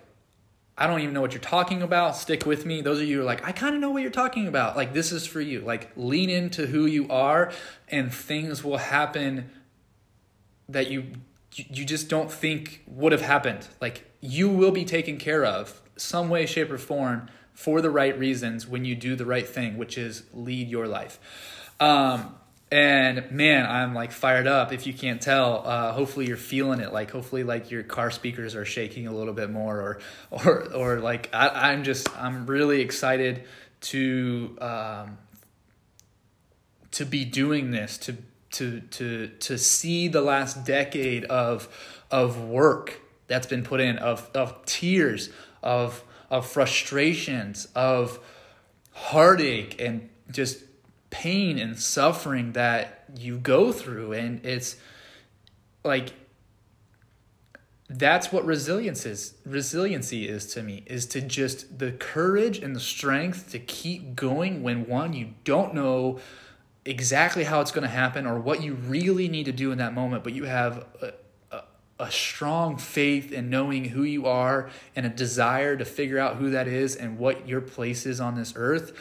I 0.81 0.87
don't 0.87 1.01
even 1.01 1.13
know 1.13 1.21
what 1.21 1.31
you're 1.31 1.39
talking 1.39 1.83
about. 1.83 2.15
Stick 2.15 2.47
with 2.47 2.65
me. 2.65 2.81
Those 2.81 2.99
of 2.99 3.07
you 3.07 3.21
are 3.21 3.23
like, 3.23 3.47
I 3.47 3.51
kind 3.51 3.75
of 3.75 3.81
know 3.81 3.91
what 3.91 4.01
you're 4.01 4.09
talking 4.09 4.47
about. 4.47 4.75
Like, 4.75 4.93
this 4.93 5.11
is 5.11 5.27
for 5.27 5.39
you. 5.39 5.61
Like, 5.61 5.91
lean 5.95 6.31
into 6.31 6.65
who 6.65 6.87
you 6.87 7.07
are, 7.09 7.51
and 7.89 8.11
things 8.11 8.63
will 8.63 8.77
happen 8.77 9.51
that 10.67 10.89
you 10.89 11.05
you 11.53 11.85
just 11.85 12.09
don't 12.09 12.31
think 12.31 12.81
would 12.87 13.11
have 13.11 13.21
happened. 13.21 13.67
Like, 13.79 14.09
you 14.21 14.49
will 14.49 14.71
be 14.71 14.83
taken 14.83 15.17
care 15.17 15.45
of 15.45 15.81
some 15.97 16.29
way, 16.29 16.47
shape, 16.47 16.71
or 16.71 16.79
form 16.79 17.29
for 17.53 17.79
the 17.81 17.91
right 17.91 18.17
reasons 18.17 18.65
when 18.65 18.83
you 18.83 18.95
do 18.95 19.15
the 19.15 19.25
right 19.25 19.47
thing, 19.47 19.77
which 19.77 19.99
is 19.99 20.23
lead 20.33 20.67
your 20.67 20.87
life. 20.87 21.19
Um, 21.79 22.35
and 22.71 23.29
man 23.31 23.65
i'm 23.65 23.93
like 23.93 24.11
fired 24.11 24.47
up 24.47 24.71
if 24.71 24.87
you 24.87 24.93
can't 24.93 25.21
tell. 25.21 25.63
Uh, 25.65 25.91
hopefully 25.91 26.27
you're 26.27 26.37
feeling 26.37 26.79
it. 26.79 26.93
Like 26.93 27.11
hopefully 27.11 27.43
like 27.43 27.69
your 27.69 27.83
car 27.83 28.11
speakers 28.11 28.55
are 28.55 28.65
shaking 28.65 29.07
a 29.07 29.11
little 29.13 29.33
bit 29.33 29.49
more 29.49 29.77
or 29.81 29.99
or 30.31 30.73
or 30.73 30.99
like 30.99 31.29
I, 31.33 31.71
i'm 31.71 31.83
just 31.83 32.07
i'm 32.17 32.45
really 32.45 32.81
excited 32.81 33.43
to 33.81 34.57
um, 34.61 35.17
to 36.91 37.05
be 37.05 37.25
doing 37.25 37.71
this 37.71 37.97
to 37.99 38.17
to 38.51 38.81
to 38.81 39.27
to 39.27 39.57
see 39.57 40.07
the 40.07 40.21
last 40.21 40.65
decade 40.65 41.25
of 41.25 41.67
of 42.09 42.41
work 42.41 43.01
that's 43.27 43.47
been 43.47 43.63
put 43.63 43.79
in 43.79 43.97
of 43.97 44.29
of 44.33 44.65
tears 44.65 45.29
of 45.63 46.03
of 46.29 46.45
frustrations 46.45 47.67
of 47.75 48.19
heartache 48.93 49.79
and 49.81 50.09
just 50.29 50.63
pain 51.11 51.59
and 51.59 51.77
suffering 51.77 52.53
that 52.53 53.03
you 53.15 53.37
go 53.37 53.71
through 53.71 54.13
and 54.13 54.43
it's 54.45 54.77
like 55.83 56.13
that's 57.89 58.31
what 58.31 58.45
resilience 58.45 59.05
is 59.05 59.35
resiliency 59.45 60.27
is 60.27 60.45
to 60.45 60.63
me 60.63 60.83
is 60.87 61.05
to 61.05 61.19
just 61.19 61.77
the 61.77 61.91
courage 61.91 62.59
and 62.59 62.73
the 62.73 62.79
strength 62.79 63.51
to 63.51 63.59
keep 63.59 64.15
going 64.15 64.63
when 64.63 64.87
one 64.87 65.11
you 65.11 65.33
don't 65.43 65.73
know 65.73 66.17
exactly 66.85 67.43
how 67.43 67.59
it's 67.59 67.71
going 67.71 67.83
to 67.83 67.89
happen 67.93 68.25
or 68.25 68.39
what 68.39 68.63
you 68.63 68.73
really 68.73 69.27
need 69.27 69.43
to 69.43 69.51
do 69.51 69.71
in 69.71 69.77
that 69.77 69.93
moment 69.93 70.23
but 70.23 70.33
you 70.33 70.45
have 70.45 70.85
a 72.01 72.11
strong 72.11 72.77
faith 72.77 73.31
in 73.31 73.49
knowing 73.49 73.85
who 73.85 74.01
you 74.01 74.25
are 74.25 74.71
and 74.95 75.05
a 75.05 75.09
desire 75.09 75.77
to 75.77 75.85
figure 75.85 76.17
out 76.17 76.37
who 76.37 76.49
that 76.49 76.67
is 76.67 76.95
and 76.95 77.19
what 77.19 77.47
your 77.47 77.61
place 77.61 78.07
is 78.07 78.19
on 78.19 78.35
this 78.35 78.53
earth. 78.55 78.91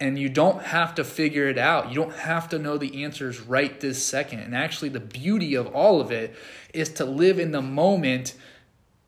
And 0.00 0.18
you 0.18 0.28
don't 0.28 0.62
have 0.62 0.94
to 0.96 1.04
figure 1.04 1.48
it 1.48 1.56
out. 1.56 1.88
You 1.88 1.94
don't 1.94 2.14
have 2.14 2.48
to 2.48 2.58
know 2.58 2.76
the 2.76 3.04
answers 3.04 3.40
right 3.40 3.78
this 3.80 4.04
second. 4.04 4.40
And 4.40 4.56
actually, 4.56 4.88
the 4.88 5.00
beauty 5.00 5.54
of 5.54 5.68
all 5.68 6.00
of 6.00 6.10
it 6.10 6.34
is 6.74 6.88
to 6.94 7.04
live 7.04 7.38
in 7.38 7.52
the 7.52 7.62
moment 7.62 8.34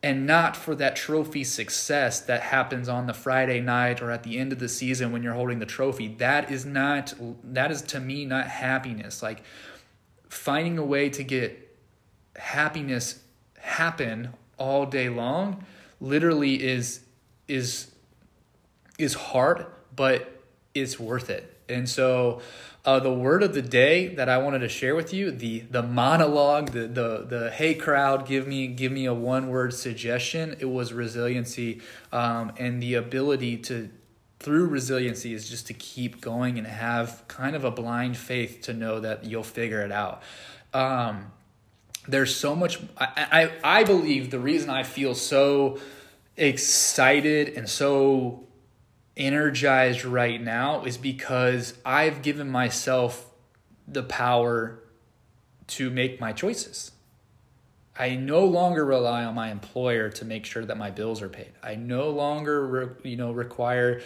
and 0.02 0.26
not 0.26 0.56
for 0.56 0.76
that 0.76 0.94
trophy 0.94 1.42
success 1.42 2.20
that 2.20 2.40
happens 2.40 2.88
on 2.88 3.06
the 3.06 3.12
Friday 3.12 3.60
night 3.60 4.00
or 4.00 4.12
at 4.12 4.22
the 4.22 4.38
end 4.38 4.52
of 4.52 4.60
the 4.60 4.68
season 4.68 5.10
when 5.10 5.22
you're 5.22 5.34
holding 5.34 5.58
the 5.58 5.66
trophy. 5.66 6.06
That 6.06 6.52
is 6.52 6.64
not, 6.64 7.14
that 7.44 7.70
is 7.72 7.82
to 7.82 8.00
me 8.00 8.24
not 8.24 8.46
happiness. 8.46 9.22
Like 9.22 9.42
finding 10.28 10.78
a 10.78 10.84
way 10.84 11.10
to 11.10 11.24
get 11.24 11.76
happiness 12.36 13.20
happen 13.60 14.30
all 14.58 14.86
day 14.86 15.08
long 15.08 15.64
literally 16.00 16.62
is 16.62 17.00
is 17.48 17.90
is 18.98 19.14
hard 19.14 19.66
but 19.94 20.42
it's 20.74 20.98
worth 20.98 21.30
it 21.30 21.56
and 21.68 21.88
so 21.88 22.40
uh, 22.84 22.98
the 22.98 23.12
word 23.12 23.42
of 23.42 23.52
the 23.52 23.62
day 23.62 24.14
that 24.14 24.28
I 24.28 24.38
wanted 24.38 24.60
to 24.60 24.68
share 24.68 24.94
with 24.94 25.12
you, 25.12 25.30
the 25.30 25.60
the 25.70 25.82
monologue, 25.82 26.70
the 26.70 26.86
the 26.86 27.26
the 27.28 27.50
hey 27.50 27.74
crowd, 27.74 28.26
give 28.26 28.46
me 28.46 28.68
give 28.68 28.90
me 28.90 29.04
a 29.04 29.12
one 29.12 29.48
word 29.48 29.74
suggestion. 29.74 30.56
It 30.58 30.64
was 30.64 30.92
resiliency, 30.92 31.82
um, 32.10 32.52
and 32.56 32.82
the 32.82 32.94
ability 32.94 33.58
to 33.58 33.90
through 34.38 34.68
resiliency 34.68 35.34
is 35.34 35.48
just 35.50 35.66
to 35.66 35.74
keep 35.74 36.22
going 36.22 36.56
and 36.56 36.66
have 36.66 37.22
kind 37.28 37.54
of 37.54 37.64
a 37.64 37.70
blind 37.70 38.16
faith 38.16 38.62
to 38.62 38.72
know 38.72 38.98
that 39.00 39.24
you'll 39.24 39.42
figure 39.42 39.82
it 39.82 39.92
out. 39.92 40.22
Um, 40.72 41.32
there's 42.10 42.34
so 42.34 42.54
much 42.54 42.78
I, 42.96 43.50
I 43.64 43.80
i 43.80 43.84
believe 43.84 44.30
the 44.30 44.38
reason 44.38 44.70
i 44.70 44.82
feel 44.82 45.14
so 45.14 45.78
excited 46.36 47.50
and 47.50 47.68
so 47.68 48.46
energized 49.16 50.04
right 50.04 50.40
now 50.40 50.84
is 50.84 50.96
because 50.96 51.74
i've 51.84 52.22
given 52.22 52.50
myself 52.50 53.26
the 53.86 54.02
power 54.02 54.80
to 55.66 55.90
make 55.90 56.20
my 56.20 56.32
choices. 56.32 56.92
I 57.98 58.14
no 58.16 58.44
longer 58.44 58.84
rely 58.84 59.24
on 59.24 59.34
my 59.34 59.50
employer 59.50 60.08
to 60.10 60.24
make 60.24 60.46
sure 60.46 60.64
that 60.64 60.76
my 60.78 60.90
bills 60.90 61.20
are 61.22 61.28
paid. 61.28 61.52
I 61.62 61.74
no 61.74 62.10
longer 62.10 62.66
re, 62.66 63.10
you 63.10 63.16
know 63.16 63.32
require 63.32 64.00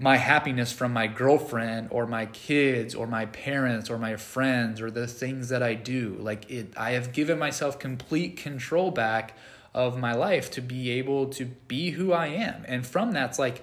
my 0.00 0.16
happiness 0.16 0.72
from 0.72 0.92
my 0.92 1.08
girlfriend 1.08 1.88
or 1.90 2.06
my 2.06 2.26
kids 2.26 2.94
or 2.94 3.06
my 3.06 3.26
parents 3.26 3.90
or 3.90 3.98
my 3.98 4.14
friends 4.14 4.80
or 4.80 4.92
the 4.92 5.08
things 5.08 5.48
that 5.48 5.62
I 5.62 5.74
do. 5.74 6.16
Like 6.20 6.48
it 6.48 6.72
I 6.76 6.92
have 6.92 7.12
given 7.12 7.38
myself 7.38 7.78
complete 7.80 8.36
control 8.36 8.92
back 8.92 9.36
of 9.74 9.98
my 9.98 10.14
life 10.14 10.50
to 10.52 10.60
be 10.60 10.90
able 10.90 11.26
to 11.30 11.44
be 11.44 11.90
who 11.90 12.12
I 12.12 12.28
am. 12.28 12.64
And 12.68 12.86
from 12.86 13.10
that's 13.10 13.40
like 13.40 13.62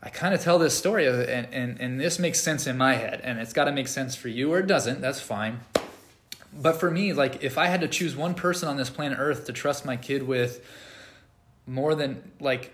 I 0.00 0.08
kind 0.08 0.34
of 0.34 0.40
tell 0.40 0.60
this 0.60 0.78
story 0.78 1.06
and, 1.06 1.52
and, 1.52 1.80
and 1.80 2.00
this 2.00 2.20
makes 2.20 2.40
sense 2.40 2.68
in 2.68 2.78
my 2.78 2.94
head 2.94 3.20
and 3.24 3.40
it's 3.40 3.52
got 3.52 3.64
to 3.64 3.72
make 3.72 3.88
sense 3.88 4.14
for 4.14 4.28
you 4.28 4.52
or 4.52 4.60
it 4.60 4.68
doesn't, 4.68 5.00
that's 5.00 5.20
fine. 5.20 5.60
But 6.52 6.78
for 6.78 6.92
me, 6.92 7.12
like 7.12 7.42
if 7.42 7.58
I 7.58 7.66
had 7.66 7.80
to 7.80 7.88
choose 7.88 8.14
one 8.14 8.34
person 8.34 8.68
on 8.68 8.76
this 8.76 8.88
planet 8.88 9.18
Earth 9.20 9.46
to 9.46 9.52
trust 9.52 9.84
my 9.84 9.96
kid 9.96 10.22
with 10.22 10.64
more 11.66 11.96
than 11.96 12.30
like 12.38 12.72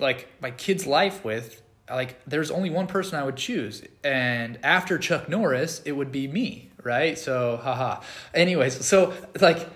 like 0.00 0.28
my 0.40 0.50
kid's 0.50 0.86
life 0.86 1.22
with, 1.22 1.60
like 1.88 2.22
there's 2.24 2.50
only 2.50 2.70
one 2.70 2.86
person 2.86 3.18
I 3.18 3.24
would 3.24 3.36
choose, 3.36 3.82
and 4.02 4.58
after 4.62 4.98
Chuck 4.98 5.28
Norris, 5.28 5.82
it 5.84 5.92
would 5.92 6.10
be 6.10 6.26
me, 6.26 6.70
right? 6.82 7.18
So, 7.18 7.58
haha. 7.62 8.00
Anyways, 8.32 8.84
so 8.86 9.12
like 9.40 9.68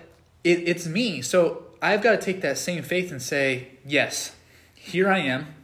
it, 0.43 0.67
it's 0.67 0.87
me. 0.87 1.21
So 1.21 1.63
I've 1.81 2.01
got 2.01 2.11
to 2.11 2.17
take 2.17 2.41
that 2.41 2.57
same 2.57 2.83
faith 2.83 3.11
and 3.11 3.21
say, 3.21 3.69
yes, 3.85 4.35
here 4.73 5.09
I 5.09 5.19
am. 5.19 5.55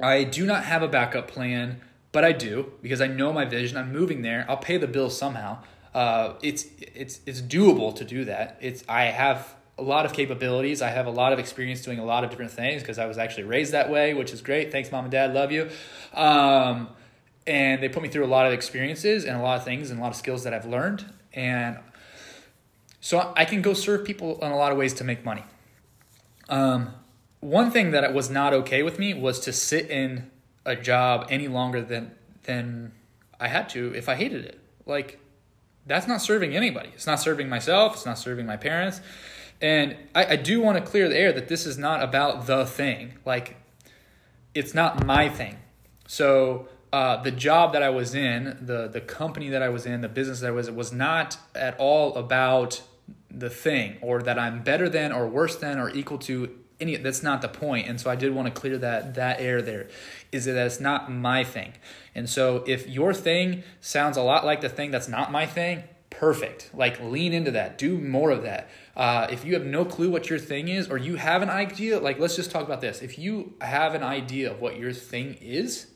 I 0.00 0.24
do 0.24 0.46
not 0.46 0.64
have 0.64 0.82
a 0.82 0.88
backup 0.88 1.28
plan, 1.28 1.80
but 2.12 2.24
I 2.24 2.32
do 2.32 2.72
because 2.82 3.00
I 3.00 3.06
know 3.06 3.32
my 3.32 3.44
vision. 3.44 3.76
I'm 3.76 3.92
moving 3.92 4.22
there. 4.22 4.46
I'll 4.48 4.56
pay 4.56 4.76
the 4.76 4.86
bills 4.86 5.18
somehow. 5.18 5.58
Uh, 5.94 6.34
it's 6.42 6.66
it's 6.78 7.20
it's 7.26 7.42
doable 7.42 7.94
to 7.96 8.04
do 8.04 8.24
that. 8.26 8.58
It's 8.60 8.84
I 8.88 9.04
have 9.06 9.54
a 9.78 9.82
lot 9.82 10.04
of 10.04 10.12
capabilities. 10.12 10.82
I 10.82 10.88
have 10.88 11.06
a 11.06 11.10
lot 11.10 11.32
of 11.32 11.38
experience 11.38 11.82
doing 11.82 11.98
a 11.98 12.04
lot 12.04 12.24
of 12.24 12.30
different 12.30 12.50
things 12.50 12.82
because 12.82 12.98
I 12.98 13.06
was 13.06 13.16
actually 13.16 13.44
raised 13.44 13.72
that 13.72 13.90
way, 13.90 14.12
which 14.12 14.32
is 14.32 14.42
great. 14.42 14.72
Thanks, 14.72 14.90
mom 14.90 15.04
and 15.04 15.12
dad. 15.12 15.34
Love 15.34 15.52
you. 15.52 15.70
Um, 16.12 16.88
and 17.46 17.82
they 17.82 17.88
put 17.88 18.02
me 18.02 18.08
through 18.08 18.24
a 18.24 18.28
lot 18.28 18.46
of 18.46 18.52
experiences 18.52 19.24
and 19.24 19.36
a 19.36 19.42
lot 19.42 19.58
of 19.58 19.64
things 19.64 19.90
and 19.90 19.98
a 19.98 20.02
lot 20.02 20.10
of 20.10 20.16
skills 20.16 20.44
that 20.44 20.52
I've 20.52 20.66
learned. 20.66 21.04
And 21.32 21.78
so 23.00 23.32
I 23.36 23.44
can 23.44 23.62
go 23.62 23.72
serve 23.72 24.04
people 24.04 24.38
in 24.44 24.50
a 24.50 24.56
lot 24.56 24.72
of 24.72 24.78
ways 24.78 24.92
to 24.94 25.04
make 25.04 25.24
money. 25.24 25.44
Um, 26.48 26.90
one 27.40 27.70
thing 27.70 27.92
that 27.92 28.12
was 28.12 28.28
not 28.28 28.52
okay 28.52 28.82
with 28.82 28.98
me 28.98 29.14
was 29.14 29.38
to 29.40 29.52
sit 29.52 29.88
in 29.90 30.30
a 30.64 30.74
job 30.74 31.26
any 31.30 31.48
longer 31.48 31.80
than 31.80 32.12
than 32.44 32.92
I 33.38 33.48
had 33.48 33.68
to 33.70 33.94
if 33.94 34.08
I 34.08 34.14
hated 34.14 34.44
it. 34.44 34.60
Like 34.86 35.20
that's 35.86 36.06
not 36.06 36.20
serving 36.20 36.56
anybody. 36.56 36.90
It's 36.94 37.06
not 37.06 37.20
serving 37.20 37.48
myself. 37.48 37.94
It's 37.94 38.06
not 38.06 38.18
serving 38.18 38.46
my 38.46 38.56
parents. 38.56 39.00
And 39.60 39.96
I, 40.14 40.26
I 40.26 40.36
do 40.36 40.60
want 40.60 40.78
to 40.78 40.88
clear 40.88 41.08
the 41.08 41.16
air 41.16 41.32
that 41.32 41.48
this 41.48 41.66
is 41.66 41.78
not 41.78 42.02
about 42.02 42.46
the 42.46 42.64
thing. 42.64 43.14
Like, 43.24 43.56
it's 44.54 44.74
not 44.74 45.04
my 45.04 45.28
thing. 45.28 45.58
So, 46.06 46.68
uh, 46.92 47.22
the 47.22 47.30
job 47.30 47.72
that 47.72 47.82
I 47.82 47.90
was 47.90 48.14
in, 48.14 48.56
the 48.60 48.88
the 48.88 49.00
company 49.00 49.50
that 49.50 49.62
I 49.62 49.68
was 49.68 49.84
in, 49.84 50.00
the 50.00 50.08
business 50.08 50.40
that 50.40 50.48
I 50.48 50.50
was, 50.52 50.68
it 50.68 50.74
was 50.74 50.92
not 50.92 51.36
at 51.54 51.78
all 51.78 52.14
about 52.14 52.82
the 53.30 53.50
thing 53.50 53.98
or 54.00 54.22
that 54.22 54.38
I'm 54.38 54.62
better 54.62 54.88
than 54.88 55.12
or 55.12 55.26
worse 55.28 55.56
than 55.56 55.78
or 55.78 55.90
equal 55.90 56.18
to 56.18 56.50
any. 56.80 56.96
That's 56.96 57.22
not 57.22 57.42
the 57.42 57.48
point. 57.48 57.88
And 57.88 58.00
so 58.00 58.10
I 58.10 58.16
did 58.16 58.34
want 58.34 58.52
to 58.52 58.58
clear 58.58 58.78
that 58.78 59.14
that 59.16 59.40
air 59.40 59.60
there, 59.60 59.88
is 60.32 60.46
that 60.46 60.56
it's 60.56 60.80
not 60.80 61.12
my 61.12 61.44
thing. 61.44 61.74
And 62.14 62.28
so 62.28 62.64
if 62.66 62.88
your 62.88 63.12
thing 63.12 63.64
sounds 63.80 64.16
a 64.16 64.22
lot 64.22 64.46
like 64.46 64.62
the 64.62 64.68
thing 64.70 64.90
that's 64.90 65.08
not 65.08 65.30
my 65.30 65.44
thing, 65.44 65.84
perfect. 66.18 66.70
Like 66.74 67.00
lean 67.00 67.32
into 67.32 67.52
that. 67.52 67.78
Do 67.78 67.96
more 67.96 68.30
of 68.30 68.42
that. 68.42 68.68
Uh, 68.96 69.28
if 69.30 69.44
you 69.44 69.54
have 69.54 69.64
no 69.64 69.84
clue 69.84 70.10
what 70.10 70.28
your 70.28 70.38
thing 70.40 70.66
is, 70.66 70.90
or 70.90 70.98
you 70.98 71.14
have 71.14 71.42
an 71.42 71.48
idea, 71.48 72.00
like 72.00 72.18
let's 72.18 72.34
just 72.34 72.50
talk 72.50 72.64
about 72.64 72.80
this. 72.80 73.02
If 73.02 73.20
you 73.20 73.54
have 73.60 73.94
an 73.94 74.02
idea 74.02 74.50
of 74.50 74.60
what 74.60 74.76
your 74.76 74.92
thing 74.92 75.38
is, 75.40 75.86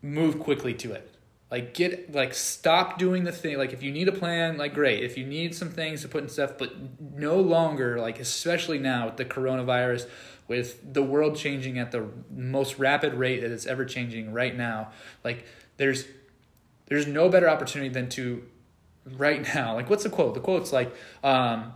move 0.00 0.40
quickly 0.40 0.72
to 0.72 0.92
it. 0.92 1.14
Like 1.50 1.74
get 1.74 2.14
like 2.14 2.32
stop 2.32 2.98
doing 2.98 3.24
the 3.24 3.32
thing. 3.32 3.58
Like 3.58 3.74
if 3.74 3.82
you 3.82 3.92
need 3.92 4.08
a 4.08 4.12
plan, 4.12 4.56
like 4.56 4.72
great. 4.72 5.04
If 5.04 5.18
you 5.18 5.26
need 5.26 5.54
some 5.54 5.68
things 5.68 6.00
to 6.02 6.08
put 6.08 6.22
in 6.22 6.30
stuff, 6.30 6.52
but 6.58 6.72
no 7.14 7.38
longer 7.38 8.00
like 8.00 8.18
especially 8.18 8.78
now 8.78 9.06
with 9.06 9.18
the 9.18 9.26
coronavirus, 9.26 10.08
with 10.46 10.94
the 10.94 11.02
world 11.02 11.36
changing 11.36 11.78
at 11.78 11.92
the 11.92 12.08
most 12.34 12.78
rapid 12.78 13.12
rate 13.12 13.42
that 13.42 13.50
it's 13.50 13.66
ever 13.66 13.84
changing 13.84 14.32
right 14.32 14.56
now, 14.56 14.92
like 15.24 15.44
there's 15.76 16.06
there's 16.86 17.06
no 17.06 17.28
better 17.28 17.50
opportunity 17.50 17.90
than 17.90 18.08
to 18.10 18.44
right 19.16 19.42
now. 19.54 19.74
Like, 19.74 19.88
what's 19.88 20.04
the 20.04 20.10
quote? 20.10 20.34
The 20.34 20.40
quote's 20.40 20.72
like, 20.72 20.94
um, 21.22 21.72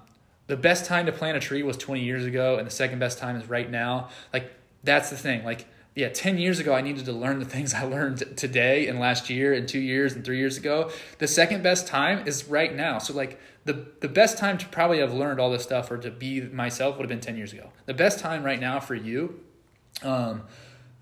the 0.47 0.57
best 0.57 0.85
time 0.85 1.07
to 1.07 1.13
plant 1.13 1.37
a 1.37 1.41
tree 1.41 1.63
was 1.63 1.77
20 1.77 2.03
years 2.03 2.25
ago 2.25 2.59
and 2.59 2.67
the 2.67 2.71
second 2.71 2.99
best 2.99 3.19
time 3.19 3.37
is 3.37 3.49
right 3.49 3.71
now. 3.71 4.09
Like 4.33 4.53
that's 4.83 5.11
the 5.11 5.17
thing. 5.17 5.45
Like 5.45 5.67
yeah, 5.95 6.09
10 6.09 6.39
years 6.39 6.59
ago, 6.59 6.73
I 6.75 6.81
needed 6.81 7.05
to 7.05 7.13
learn 7.13 7.39
the 7.39 7.45
things 7.45 7.75
I 7.75 7.85
learned 7.85 8.37
today 8.37 8.87
and 8.87 8.99
last 8.99 9.29
year 9.29 9.53
and 9.53 9.69
two 9.69 9.81
years 9.81 10.15
and 10.15 10.25
three 10.25 10.39
years 10.39 10.57
ago. 10.57 10.91
The 11.19 11.29
second 11.29 11.63
best 11.63 11.87
time 11.87 12.27
is 12.27 12.49
right 12.49 12.75
now. 12.75 12.99
So, 12.99 13.13
like, 13.13 13.39
the, 13.65 13.87
the 14.01 14.09
best 14.09 14.39
time 14.39 14.59
to 14.59 14.67
probably 14.67 14.99
have 14.99 15.13
learned 15.13 15.39
all 15.39 15.51
this 15.51 15.63
stuff 15.63 15.91
or 15.91 15.99
to 15.99 16.11
be 16.11 16.41
myself 16.41 16.97
would 16.97 17.03
have 17.03 17.09
been 17.09 17.21
10 17.21 17.37
years 17.37 17.53
ago. 17.53 17.71
The 17.87 17.95
best 17.95 18.19
time 18.19 18.43
right 18.43 18.59
now 18.59 18.81
for 18.81 18.95
you, 18.95 19.41
um, 20.03 20.43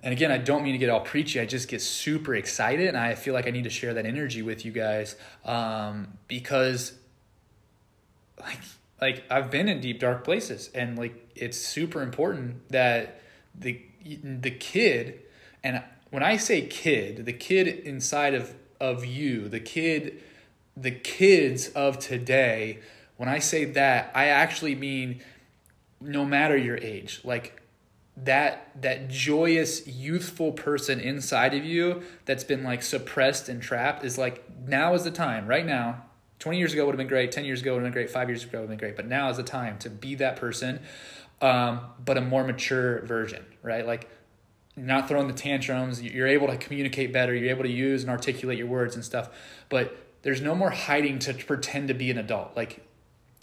and 0.03 0.13
again, 0.13 0.31
I 0.31 0.39
don't 0.39 0.63
mean 0.63 0.73
to 0.73 0.79
get 0.79 0.89
all 0.89 1.01
preachy. 1.01 1.41
I 1.41 1.47
just 1.47 1.69
get 1.69 1.83
super 1.83 2.35
excited, 2.35 2.89
and 2.89 2.97
I 2.97 3.15
feel 3.15 3.35
like 3.35 3.47
I 3.47 3.51
need 3.51 3.65
to 3.65 3.71
share 3.71 3.95
that 3.95 4.07
energy 4.07 4.41
with 4.41 4.65
you 4.65 4.73
guys 4.73 5.15
um, 5.45 6.19
because, 6.27 6.95
like, 8.41 8.59
like 9.01 9.25
I've 9.31 9.51
been 9.51 9.69
in 9.69 9.81
deep 9.81 10.01
dark 10.01 10.25
places, 10.25 10.71
and 10.75 10.99
like 10.99 11.31
it's 11.35 11.59
super 11.59 12.03
important 12.03 12.69
that 12.71 13.21
the 13.55 13.83
the 14.03 14.51
kid, 14.51 15.21
and 15.63 15.83
when 16.11 16.23
I 16.23 16.39
say 16.39 16.63
kid, 16.63 17.27
the 17.27 17.33
kid 17.33 17.69
inside 17.69 18.35
of 18.35 18.55
of 18.81 19.05
you, 19.05 19.49
the 19.49 19.61
kid, 19.61 20.23
the 20.77 20.91
kids 20.91 21.69
of 21.69 21.99
today. 21.99 22.79
When 23.19 23.29
I 23.29 23.39
say 23.39 23.67
that, 23.67 24.11
I 24.15 24.29
actually 24.29 24.75
mean 24.75 25.23
no 26.01 26.25
matter 26.25 26.57
your 26.57 26.79
age, 26.79 27.21
like 27.23 27.60
that 28.25 28.71
that 28.81 29.09
joyous 29.09 29.87
youthful 29.87 30.53
person 30.53 31.01
inside 31.01 31.55
of 31.55 31.65
you 31.65 32.03
that's 32.25 32.45
been 32.45 32.63
like 32.63 32.83
suppressed 32.83 33.49
and 33.49 33.63
trapped 33.63 34.05
is 34.05 34.19
like 34.19 34.45
now 34.67 34.95
is 34.95 35.05
the 35.05 35.11
time 35.11 35.47
right 35.47 35.65
now 35.65 36.03
20 36.41 36.59
years 36.59 36.73
ago 36.73 36.85
would 36.85 36.93
have 36.93 36.99
been 36.99 37.07
great 37.07 37.33
10 37.33 37.45
years 37.45 37.63
ago 37.63 37.73
would 37.75 37.83
have 37.83 37.93
been 37.93 37.93
great 37.93 38.11
5 38.11 38.29
years 38.29 38.45
ago 38.45 38.61
would 38.61 38.63
have 38.63 38.71
been 38.71 38.79
great 38.79 38.97
but 38.97 39.07
now 39.07 39.31
is 39.31 39.37
the 39.37 39.43
time 39.43 39.79
to 39.79 39.89
be 39.89 40.15
that 40.17 40.37
person 40.37 40.81
um, 41.41 41.81
but 42.05 42.19
a 42.19 42.21
more 42.21 42.45
mature 42.45 43.01
version, 43.03 43.45
right? 43.63 43.87
Like 43.87 44.09
not 44.77 45.09
throwing 45.09 45.27
the 45.27 45.35
tantrums. 45.35 46.03
You're 46.03 46.27
able 46.27 46.49
to 46.49 46.57
communicate 46.57 47.13
better. 47.13 47.35
You're 47.35 47.51
able 47.51 47.65
to 47.65 47.71
use 47.71 48.03
and 48.03 48.11
articulate 48.11 48.59
your 48.59 48.67
words 48.67 48.95
and 48.95 49.05
stuff. 49.05 49.31
But 49.69 49.97
there's 50.23 50.41
no 50.41 50.55
more 50.55 50.71
hiding 50.71 51.19
to 51.21 51.35
pretend 51.35 51.89
to 51.89 51.95
be 51.95 52.11
an 52.11 52.19
adult. 52.19 52.57
Like 52.57 52.87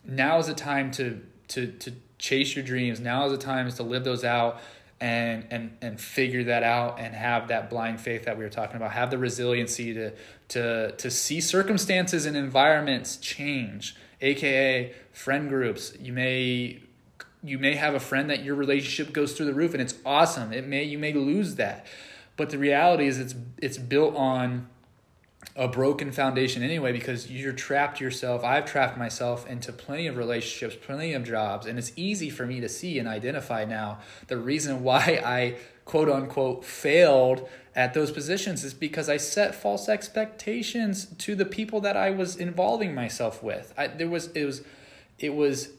now 0.03 0.37
is 0.37 0.47
the 0.47 0.53
time 0.53 0.91
to 0.91 1.21
to 1.49 1.67
to 1.67 1.93
chase 2.17 2.55
your 2.55 2.65
dreams. 2.65 2.99
Now 2.99 3.25
is 3.25 3.31
the 3.31 3.37
time 3.37 3.67
is 3.67 3.75
to 3.75 3.83
live 3.83 4.03
those 4.03 4.23
out 4.23 4.59
and 4.99 5.45
and 5.51 5.77
and 5.81 6.01
figure 6.01 6.43
that 6.45 6.63
out 6.63 6.99
and 6.99 7.13
have 7.13 7.49
that 7.49 7.69
blind 7.69 8.01
faith 8.01 8.25
that 8.25 8.37
we 8.37 8.43
were 8.43 8.49
talking 8.49 8.75
about. 8.75 8.91
Have 8.91 9.11
the 9.11 9.17
resiliency 9.17 9.93
to 9.93 10.11
to 10.49 10.91
to 10.91 11.11
see 11.11 11.41
circumstances 11.41 12.25
and 12.25 12.35
environments 12.35 13.17
change. 13.17 13.95
AKA 14.19 14.93
friend 15.11 15.47
groups. 15.47 15.93
You 15.99 16.13
may 16.13 16.81
you 17.43 17.59
may 17.59 17.75
have 17.75 17.93
a 17.93 17.99
friend 17.99 18.29
that 18.29 18.43
your 18.43 18.55
relationship 18.55 19.13
goes 19.13 19.33
through 19.33 19.45
the 19.45 19.53
roof 19.53 19.73
and 19.73 19.81
it's 19.81 19.95
awesome. 20.05 20.51
It 20.51 20.65
may 20.65 20.83
you 20.83 20.97
may 20.97 21.13
lose 21.13 21.55
that. 21.55 21.85
But 22.35 22.49
the 22.49 22.57
reality 22.57 23.07
is 23.07 23.19
it's 23.19 23.35
it's 23.57 23.77
built 23.77 24.15
on 24.15 24.67
a 25.55 25.67
broken 25.67 26.11
foundation 26.11 26.61
anyway 26.61 26.91
because 26.91 27.31
you're 27.31 27.53
trapped 27.53 27.99
yourself. 27.99 28.43
I've 28.43 28.65
trapped 28.65 28.97
myself 28.97 29.47
into 29.47 29.71
plenty 29.71 30.07
of 30.07 30.17
relationships, 30.17 30.75
plenty 30.79 31.13
of 31.13 31.23
jobs, 31.23 31.65
and 31.65 31.79
it's 31.79 31.91
easy 31.95 32.29
for 32.29 32.45
me 32.45 32.59
to 32.59 32.69
see 32.69 32.99
and 32.99 33.07
identify 33.07 33.65
now 33.65 33.99
the 34.27 34.37
reason 34.37 34.83
why 34.83 35.21
I 35.23 35.55
quote 35.85 36.09
unquote 36.09 36.65
failed 36.65 37.47
at 37.75 37.93
those 37.93 38.11
positions 38.11 38.63
is 38.63 38.73
because 38.73 39.07
I 39.07 39.17
set 39.17 39.55
false 39.55 39.87
expectations 39.87 41.05
to 41.19 41.35
the 41.35 41.45
people 41.45 41.79
that 41.81 41.95
I 41.95 42.09
was 42.09 42.35
involving 42.35 42.93
myself 42.93 43.41
with. 43.41 43.73
I, 43.77 43.87
there 43.87 44.09
was 44.09 44.27
it 44.27 44.45
was 44.45 44.63
it 45.19 45.33
was 45.33 45.69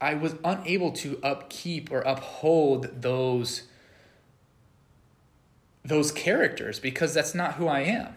I 0.00 0.14
was 0.14 0.34
unable 0.44 0.90
to 0.92 1.18
upkeep 1.22 1.90
or 1.92 2.00
uphold 2.00 3.02
those 3.02 3.62
those 5.84 6.12
characters 6.12 6.80
because 6.80 7.14
that's 7.14 7.34
not 7.34 7.54
who 7.54 7.68
I 7.68 7.80
am, 7.80 8.14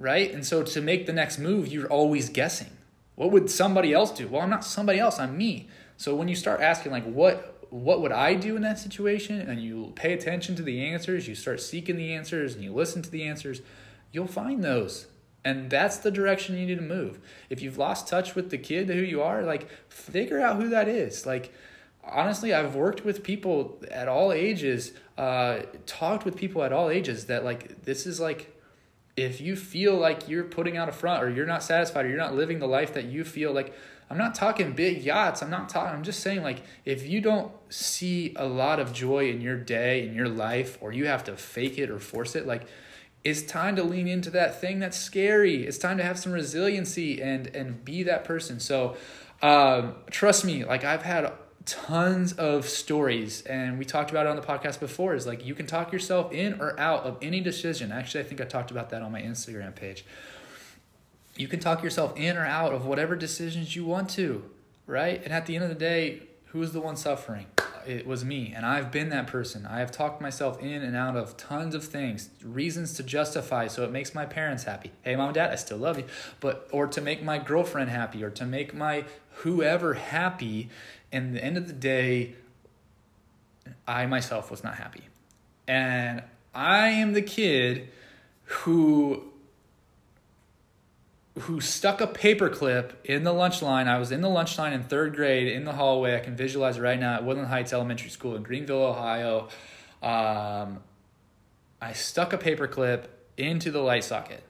right? 0.00 0.32
And 0.32 0.44
so 0.44 0.62
to 0.62 0.80
make 0.80 1.06
the 1.06 1.12
next 1.12 1.38
move, 1.38 1.68
you're 1.68 1.86
always 1.86 2.30
guessing. 2.30 2.70
What 3.14 3.30
would 3.30 3.50
somebody 3.50 3.92
else 3.92 4.10
do? 4.10 4.26
Well, 4.26 4.40
I'm 4.40 4.50
not 4.50 4.64
somebody 4.64 4.98
else, 4.98 5.20
I'm 5.20 5.36
me. 5.36 5.68
So 5.98 6.14
when 6.14 6.26
you 6.26 6.34
start 6.34 6.62
asking 6.62 6.90
like 6.90 7.04
what 7.04 7.58
what 7.68 8.00
would 8.00 8.10
I 8.10 8.34
do 8.34 8.56
in 8.56 8.62
that 8.62 8.80
situation 8.80 9.40
and 9.40 9.62
you 9.62 9.92
pay 9.94 10.12
attention 10.12 10.56
to 10.56 10.62
the 10.62 10.84
answers, 10.86 11.28
you 11.28 11.36
start 11.36 11.60
seeking 11.60 11.96
the 11.96 12.12
answers 12.14 12.54
and 12.54 12.64
you 12.64 12.72
listen 12.72 13.00
to 13.02 13.10
the 13.10 13.22
answers, 13.22 13.60
you'll 14.10 14.26
find 14.26 14.64
those. 14.64 15.06
And 15.44 15.70
that's 15.70 15.98
the 15.98 16.10
direction 16.10 16.58
you 16.58 16.66
need 16.66 16.78
to 16.78 16.82
move. 16.82 17.20
If 17.48 17.62
you've 17.62 17.78
lost 17.78 18.08
touch 18.08 18.34
with 18.34 18.50
the 18.50 18.58
kid 18.58 18.88
who 18.88 18.94
you 18.94 19.22
are, 19.22 19.42
like 19.42 19.68
figure 19.88 20.40
out 20.40 20.56
who 20.56 20.70
that 20.70 20.88
is. 20.88 21.26
Like 21.26 21.52
honestly, 22.02 22.52
I've 22.52 22.74
worked 22.74 23.04
with 23.04 23.22
people 23.22 23.80
at 23.90 24.08
all 24.08 24.32
ages, 24.32 24.92
uh, 25.16 25.60
talked 25.86 26.24
with 26.24 26.36
people 26.36 26.64
at 26.64 26.72
all 26.72 26.90
ages 26.90 27.26
that 27.26 27.44
like 27.44 27.82
this 27.84 28.06
is 28.06 28.18
like 28.18 28.59
if 29.16 29.40
you 29.40 29.56
feel 29.56 29.96
like 29.96 30.28
you're 30.28 30.44
putting 30.44 30.76
out 30.76 30.88
a 30.88 30.92
front 30.92 31.22
or 31.22 31.30
you're 31.30 31.46
not 31.46 31.62
satisfied 31.62 32.06
or 32.06 32.08
you're 32.08 32.18
not 32.18 32.34
living 32.34 32.58
the 32.58 32.66
life 32.66 32.94
that 32.94 33.04
you 33.04 33.24
feel 33.24 33.52
like 33.52 33.74
I'm 34.08 34.18
not 34.18 34.34
talking 34.34 34.72
big 34.72 35.04
yachts. 35.04 35.40
I'm 35.42 35.50
not 35.50 35.68
talking 35.68 35.94
I'm 35.94 36.02
just 36.02 36.20
saying 36.20 36.42
like 36.42 36.62
if 36.84 37.06
you 37.06 37.20
don't 37.20 37.52
see 37.68 38.34
a 38.36 38.46
lot 38.46 38.80
of 38.80 38.92
joy 38.92 39.30
in 39.30 39.40
your 39.40 39.56
day, 39.56 40.06
in 40.06 40.14
your 40.14 40.28
life 40.28 40.78
or 40.80 40.92
you 40.92 41.06
have 41.06 41.24
to 41.24 41.36
fake 41.36 41.78
it 41.78 41.90
or 41.90 41.98
force 41.98 42.34
it, 42.34 42.46
like 42.46 42.62
it's 43.22 43.42
time 43.42 43.76
to 43.76 43.84
lean 43.84 44.08
into 44.08 44.30
that 44.30 44.60
thing 44.60 44.78
that's 44.78 44.98
scary. 44.98 45.66
It's 45.66 45.78
time 45.78 45.98
to 45.98 46.04
have 46.04 46.18
some 46.18 46.32
resiliency 46.32 47.20
and 47.22 47.46
and 47.54 47.84
be 47.84 48.02
that 48.04 48.24
person. 48.24 48.58
So 48.58 48.96
um, 49.42 49.94
trust 50.10 50.44
me, 50.44 50.64
like 50.64 50.84
I've 50.84 51.02
had 51.02 51.32
tons 51.66 52.32
of 52.32 52.68
stories 52.68 53.42
and 53.42 53.78
we 53.78 53.84
talked 53.84 54.10
about 54.10 54.26
it 54.26 54.30
on 54.30 54.36
the 54.36 54.42
podcast 54.42 54.80
before 54.80 55.14
is 55.14 55.26
like 55.26 55.44
you 55.44 55.54
can 55.54 55.66
talk 55.66 55.92
yourself 55.92 56.32
in 56.32 56.60
or 56.60 56.78
out 56.80 57.04
of 57.04 57.18
any 57.20 57.40
decision. 57.40 57.92
Actually, 57.92 58.24
I 58.24 58.26
think 58.26 58.40
I 58.40 58.44
talked 58.44 58.70
about 58.70 58.90
that 58.90 59.02
on 59.02 59.12
my 59.12 59.20
Instagram 59.20 59.74
page. 59.74 60.04
You 61.36 61.48
can 61.48 61.60
talk 61.60 61.82
yourself 61.82 62.16
in 62.16 62.36
or 62.36 62.44
out 62.44 62.72
of 62.72 62.86
whatever 62.86 63.14
decisions 63.14 63.76
you 63.76 63.84
want 63.84 64.10
to, 64.10 64.42
right? 64.86 65.22
And 65.22 65.32
at 65.32 65.46
the 65.46 65.54
end 65.54 65.64
of 65.64 65.70
the 65.70 65.76
day, 65.76 66.22
who's 66.46 66.72
the 66.72 66.80
one 66.80 66.96
suffering? 66.96 67.46
it 67.86 68.06
was 68.06 68.24
me 68.24 68.52
and 68.54 68.64
i've 68.66 68.90
been 68.90 69.08
that 69.08 69.26
person 69.26 69.66
i 69.66 69.78
have 69.78 69.90
talked 69.90 70.20
myself 70.20 70.60
in 70.60 70.82
and 70.82 70.96
out 70.96 71.16
of 71.16 71.36
tons 71.36 71.74
of 71.74 71.84
things 71.84 72.30
reasons 72.42 72.94
to 72.94 73.02
justify 73.02 73.66
so 73.66 73.84
it 73.84 73.90
makes 73.90 74.14
my 74.14 74.24
parents 74.26 74.64
happy 74.64 74.90
hey 75.02 75.16
mom 75.16 75.28
and 75.28 75.34
dad 75.34 75.50
i 75.50 75.54
still 75.54 75.78
love 75.78 75.98
you 75.98 76.04
but 76.40 76.68
or 76.72 76.86
to 76.86 77.00
make 77.00 77.22
my 77.22 77.38
girlfriend 77.38 77.90
happy 77.90 78.22
or 78.22 78.30
to 78.30 78.44
make 78.44 78.74
my 78.74 79.04
whoever 79.36 79.94
happy 79.94 80.68
and 81.12 81.34
the 81.34 81.44
end 81.44 81.56
of 81.56 81.66
the 81.66 81.72
day 81.72 82.34
i 83.86 84.06
myself 84.06 84.50
was 84.50 84.62
not 84.62 84.74
happy 84.74 85.02
and 85.68 86.22
i 86.54 86.88
am 86.88 87.12
the 87.12 87.22
kid 87.22 87.88
who 88.44 89.30
who 91.40 91.60
stuck 91.60 92.00
a 92.00 92.06
paperclip 92.06 92.92
in 93.04 93.24
the 93.24 93.32
lunch 93.32 93.62
line. 93.62 93.88
I 93.88 93.98
was 93.98 94.12
in 94.12 94.20
the 94.20 94.28
lunch 94.28 94.58
line 94.58 94.72
in 94.72 94.82
third 94.82 95.14
grade 95.14 95.48
in 95.48 95.64
the 95.64 95.72
hallway. 95.72 96.16
I 96.16 96.20
can 96.20 96.36
visualize 96.36 96.76
it 96.76 96.82
right 96.82 96.98
now 96.98 97.14
at 97.14 97.24
Woodland 97.24 97.48
Heights 97.48 97.72
Elementary 97.72 98.10
School 98.10 98.36
in 98.36 98.42
Greenville, 98.42 98.82
Ohio. 98.82 99.48
Um, 100.02 100.80
I 101.80 101.92
stuck 101.92 102.32
a 102.32 102.38
paperclip 102.38 103.04
into 103.36 103.70
the 103.70 103.80
light 103.80 104.04
socket 104.04 104.42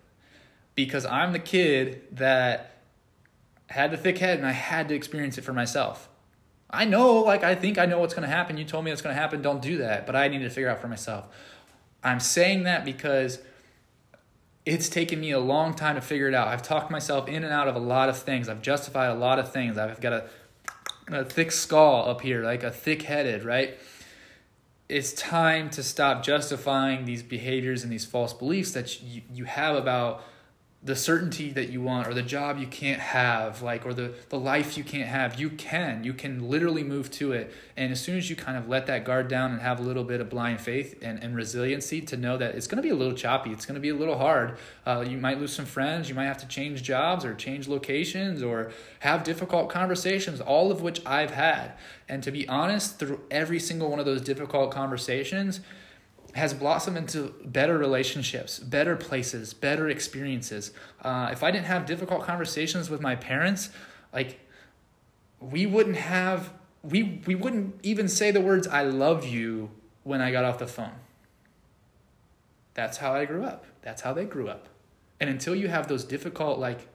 because 0.74 1.04
I'm 1.06 1.32
the 1.32 1.38
kid 1.38 2.02
that 2.12 2.78
had 3.68 3.92
the 3.92 3.96
thick 3.96 4.18
head 4.18 4.38
and 4.38 4.46
I 4.46 4.52
had 4.52 4.88
to 4.88 4.94
experience 4.94 5.38
it 5.38 5.42
for 5.42 5.52
myself. 5.52 6.08
I 6.72 6.84
know, 6.84 7.14
like, 7.20 7.42
I 7.42 7.54
think 7.54 7.78
I 7.78 7.86
know 7.86 7.98
what's 7.98 8.14
going 8.14 8.28
to 8.28 8.34
happen. 8.34 8.56
You 8.56 8.64
told 8.64 8.84
me 8.84 8.92
it's 8.92 9.02
going 9.02 9.14
to 9.14 9.20
happen. 9.20 9.42
Don't 9.42 9.60
do 9.60 9.78
that. 9.78 10.06
But 10.06 10.14
I 10.14 10.28
needed 10.28 10.44
to 10.44 10.50
figure 10.50 10.68
out 10.68 10.80
for 10.80 10.88
myself. 10.88 11.26
I'm 12.02 12.20
saying 12.20 12.62
that 12.62 12.84
because 12.84 13.40
it's 14.64 14.88
taken 14.88 15.20
me 15.20 15.32
a 15.32 15.40
long 15.40 15.74
time 15.74 15.96
to 15.96 16.00
figure 16.00 16.28
it 16.28 16.34
out. 16.34 16.48
I've 16.48 16.62
talked 16.62 16.90
myself 16.90 17.28
in 17.28 17.42
and 17.42 17.52
out 17.52 17.66
of 17.66 17.74
a 17.74 17.80
lot 17.80 18.08
of 18.08 18.18
things. 18.18 18.48
I've 18.48 18.62
justified 18.62 19.08
a 19.08 19.14
lot 19.14 19.38
of 19.38 19.52
things. 19.52 19.78
I've 19.78 20.00
got 20.00 20.12
a, 20.12 20.24
a 21.08 21.24
thick 21.24 21.50
skull 21.50 22.08
up 22.08 22.20
here, 22.20 22.44
like 22.44 22.62
a 22.62 22.70
thick 22.70 23.02
headed, 23.02 23.44
right? 23.44 23.78
It's 24.88 25.12
time 25.12 25.70
to 25.70 25.82
stop 25.82 26.22
justifying 26.22 27.04
these 27.04 27.22
behaviors 27.22 27.82
and 27.82 27.92
these 27.92 28.04
false 28.04 28.32
beliefs 28.32 28.72
that 28.72 29.02
you, 29.02 29.22
you 29.32 29.44
have 29.44 29.76
about 29.76 30.22
the 30.82 30.96
certainty 30.96 31.50
that 31.50 31.68
you 31.68 31.82
want 31.82 32.08
or 32.08 32.14
the 32.14 32.22
job 32.22 32.58
you 32.58 32.66
can't 32.66 33.00
have 33.00 33.60
like 33.60 33.84
or 33.84 33.92
the 33.92 34.14
the 34.30 34.38
life 34.38 34.78
you 34.78 34.84
can't 34.84 35.08
have 35.08 35.38
you 35.38 35.50
can 35.50 36.02
you 36.04 36.14
can 36.14 36.48
literally 36.48 36.82
move 36.82 37.10
to 37.10 37.32
it. 37.32 37.52
And 37.76 37.92
as 37.92 38.00
soon 38.00 38.16
as 38.16 38.30
you 38.30 38.36
kind 38.36 38.56
of 38.56 38.66
let 38.66 38.86
that 38.86 39.04
guard 39.04 39.28
down 39.28 39.52
and 39.52 39.60
have 39.60 39.78
a 39.78 39.82
little 39.82 40.04
bit 40.04 40.22
of 40.22 40.30
blind 40.30 40.60
faith 40.60 40.98
and, 41.02 41.22
and 41.22 41.36
resiliency 41.36 42.00
to 42.02 42.16
know 42.16 42.38
that 42.38 42.54
it's 42.54 42.66
going 42.66 42.76
to 42.76 42.82
be 42.82 42.88
a 42.88 42.94
little 42.94 43.12
choppy 43.12 43.50
it's 43.50 43.66
going 43.66 43.74
to 43.74 43.80
be 43.80 43.90
a 43.90 43.94
little 43.94 44.16
hard. 44.16 44.56
Uh, 44.86 45.04
you 45.06 45.18
might 45.18 45.38
lose 45.38 45.52
some 45.52 45.66
friends 45.66 46.08
you 46.08 46.14
might 46.14 46.24
have 46.24 46.38
to 46.38 46.48
change 46.48 46.82
jobs 46.82 47.26
or 47.26 47.34
change 47.34 47.68
locations 47.68 48.42
or 48.42 48.72
have 49.00 49.22
difficult 49.22 49.68
conversations 49.68 50.40
all 50.40 50.72
of 50.72 50.80
which 50.80 51.04
i've 51.04 51.32
had. 51.32 51.72
And 52.08 52.22
to 52.22 52.30
be 52.30 52.48
honest 52.48 52.98
through 52.98 53.20
every 53.30 53.60
single 53.60 53.90
one 53.90 53.98
of 53.98 54.06
those 54.06 54.22
difficult 54.22 54.70
conversations 54.70 55.60
has 56.34 56.54
blossomed 56.54 56.96
into 56.96 57.34
better 57.44 57.76
relationships, 57.76 58.58
better 58.58 58.96
places, 58.96 59.52
better 59.54 59.88
experiences. 59.88 60.72
Uh, 61.02 61.30
if 61.32 61.42
I 61.42 61.50
didn't 61.50 61.66
have 61.66 61.86
difficult 61.86 62.22
conversations 62.22 62.88
with 62.88 63.00
my 63.00 63.16
parents, 63.16 63.70
like 64.12 64.40
we 65.40 65.66
wouldn't 65.66 65.96
have 65.96 66.52
we 66.82 67.20
we 67.26 67.34
wouldn't 67.34 67.74
even 67.82 68.08
say 68.08 68.30
the 68.30 68.40
words 68.40 68.66
I 68.66 68.84
love 68.84 69.26
you 69.26 69.70
when 70.02 70.20
I 70.20 70.30
got 70.30 70.44
off 70.44 70.58
the 70.58 70.66
phone. 70.66 70.92
That's 72.74 72.98
how 72.98 73.12
I 73.12 73.24
grew 73.24 73.44
up. 73.44 73.64
That's 73.82 74.02
how 74.02 74.12
they 74.12 74.24
grew 74.24 74.48
up. 74.48 74.68
And 75.18 75.28
until 75.28 75.54
you 75.54 75.68
have 75.68 75.88
those 75.88 76.04
difficult 76.04 76.58
like 76.58 76.88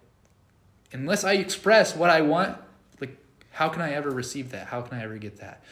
unless 0.92 1.24
I 1.24 1.34
express 1.34 1.96
what 1.96 2.10
I 2.10 2.22
want, 2.22 2.58
like 3.02 3.18
how 3.52 3.70
can 3.70 3.82
I 3.82 3.94
ever 3.94 4.10
receive 4.10 4.52
that? 4.52 4.68
How 4.68 4.82
can 4.82 4.98
I 4.98 5.04
ever 5.04 5.18
get 5.18 5.38
that? 5.38 5.64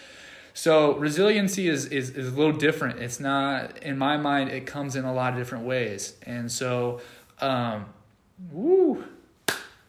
So 0.54 0.96
resiliency 0.98 1.68
is, 1.68 1.86
is, 1.88 2.12
is 2.12 2.28
a 2.28 2.36
little 2.36 2.54
different. 2.54 3.00
It's 3.00 3.20
not, 3.20 3.82
in 3.84 3.98
my 3.98 4.18
mind, 4.18 4.52
it 4.52 4.66
comes 4.66 4.96
in 4.96 5.04
a 5.04 5.14
lot 5.14 5.34
of 5.34 5.40
different 5.40 5.66
ways. 5.66 6.14
And 6.24 6.52
so, 6.52 7.02
um, 7.42 7.86
woo, 8.52 9.04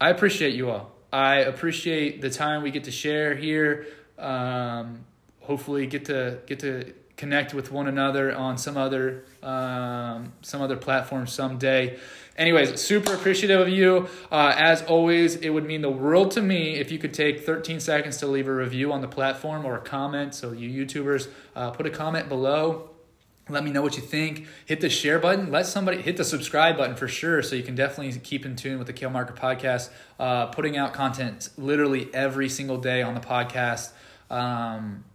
I 0.01 0.09
appreciate 0.09 0.55
you 0.55 0.71
all. 0.71 0.91
I 1.13 1.37
appreciate 1.37 2.21
the 2.21 2.29
time 2.29 2.63
we 2.63 2.71
get 2.71 2.85
to 2.85 2.91
share 2.91 3.35
here. 3.35 3.85
Um, 4.17 5.05
hopefully 5.39 5.85
get 5.87 6.05
to 6.05 6.39
get 6.45 6.59
to 6.59 6.93
connect 7.15 7.53
with 7.53 7.71
one 7.71 7.87
another 7.87 8.35
on 8.35 8.57
some 8.57 8.75
other 8.77 9.23
um, 9.41 10.33
some 10.41 10.61
other 10.61 10.75
platform 10.75 11.27
someday. 11.27 11.97
Anyways, 12.37 12.81
super 12.81 13.13
appreciative 13.13 13.61
of 13.61 13.69
you. 13.69 14.09
Uh, 14.29 14.53
as 14.57 14.81
always, 14.83 15.35
it 15.37 15.49
would 15.49 15.65
mean 15.65 15.81
the 15.81 15.89
world 15.89 16.31
to 16.31 16.41
me 16.41 16.75
if 16.75 16.91
you 16.91 16.99
could 16.99 17.13
take 17.13 17.45
13 17.45 17.79
seconds 17.79 18.17
to 18.17 18.27
leave 18.27 18.47
a 18.47 18.53
review 18.53 18.91
on 18.91 19.01
the 19.01 19.07
platform 19.07 19.65
or 19.65 19.75
a 19.75 19.81
comment. 19.81 20.35
So, 20.35 20.51
you 20.51 20.85
YouTubers, 20.85 21.29
uh, 21.55 21.71
put 21.71 21.85
a 21.85 21.89
comment 21.89 22.27
below. 22.27 22.89
Let 23.47 23.63
me 23.63 23.71
know 23.71 23.83
what 23.83 23.95
you 23.95 24.01
think. 24.01 24.47
Hit 24.65 24.81
the 24.81 24.89
share 24.89 25.19
button. 25.19 25.51
Let 25.51 25.67
somebody 25.67 26.01
hit 26.01 26.17
the 26.17 26.23
subscribe 26.23 26.77
button 26.77 26.95
for 26.95 27.07
sure, 27.07 27.43
so 27.43 27.55
you 27.55 27.61
can 27.61 27.75
definitely 27.75 28.19
keep 28.19 28.43
in 28.45 28.55
tune 28.55 28.79
with 28.79 28.87
the 28.87 28.93
Cale 28.93 29.11
Marker 29.11 29.33
podcast. 29.33 29.89
Uh, 30.19 30.47
putting 30.47 30.77
out 30.77 30.93
content 30.93 31.49
literally 31.55 32.09
every 32.13 32.49
single 32.49 32.77
day 32.77 33.03
on 33.03 33.13
the 33.13 33.21
podcast. 33.21 33.91
Um, 34.31 35.05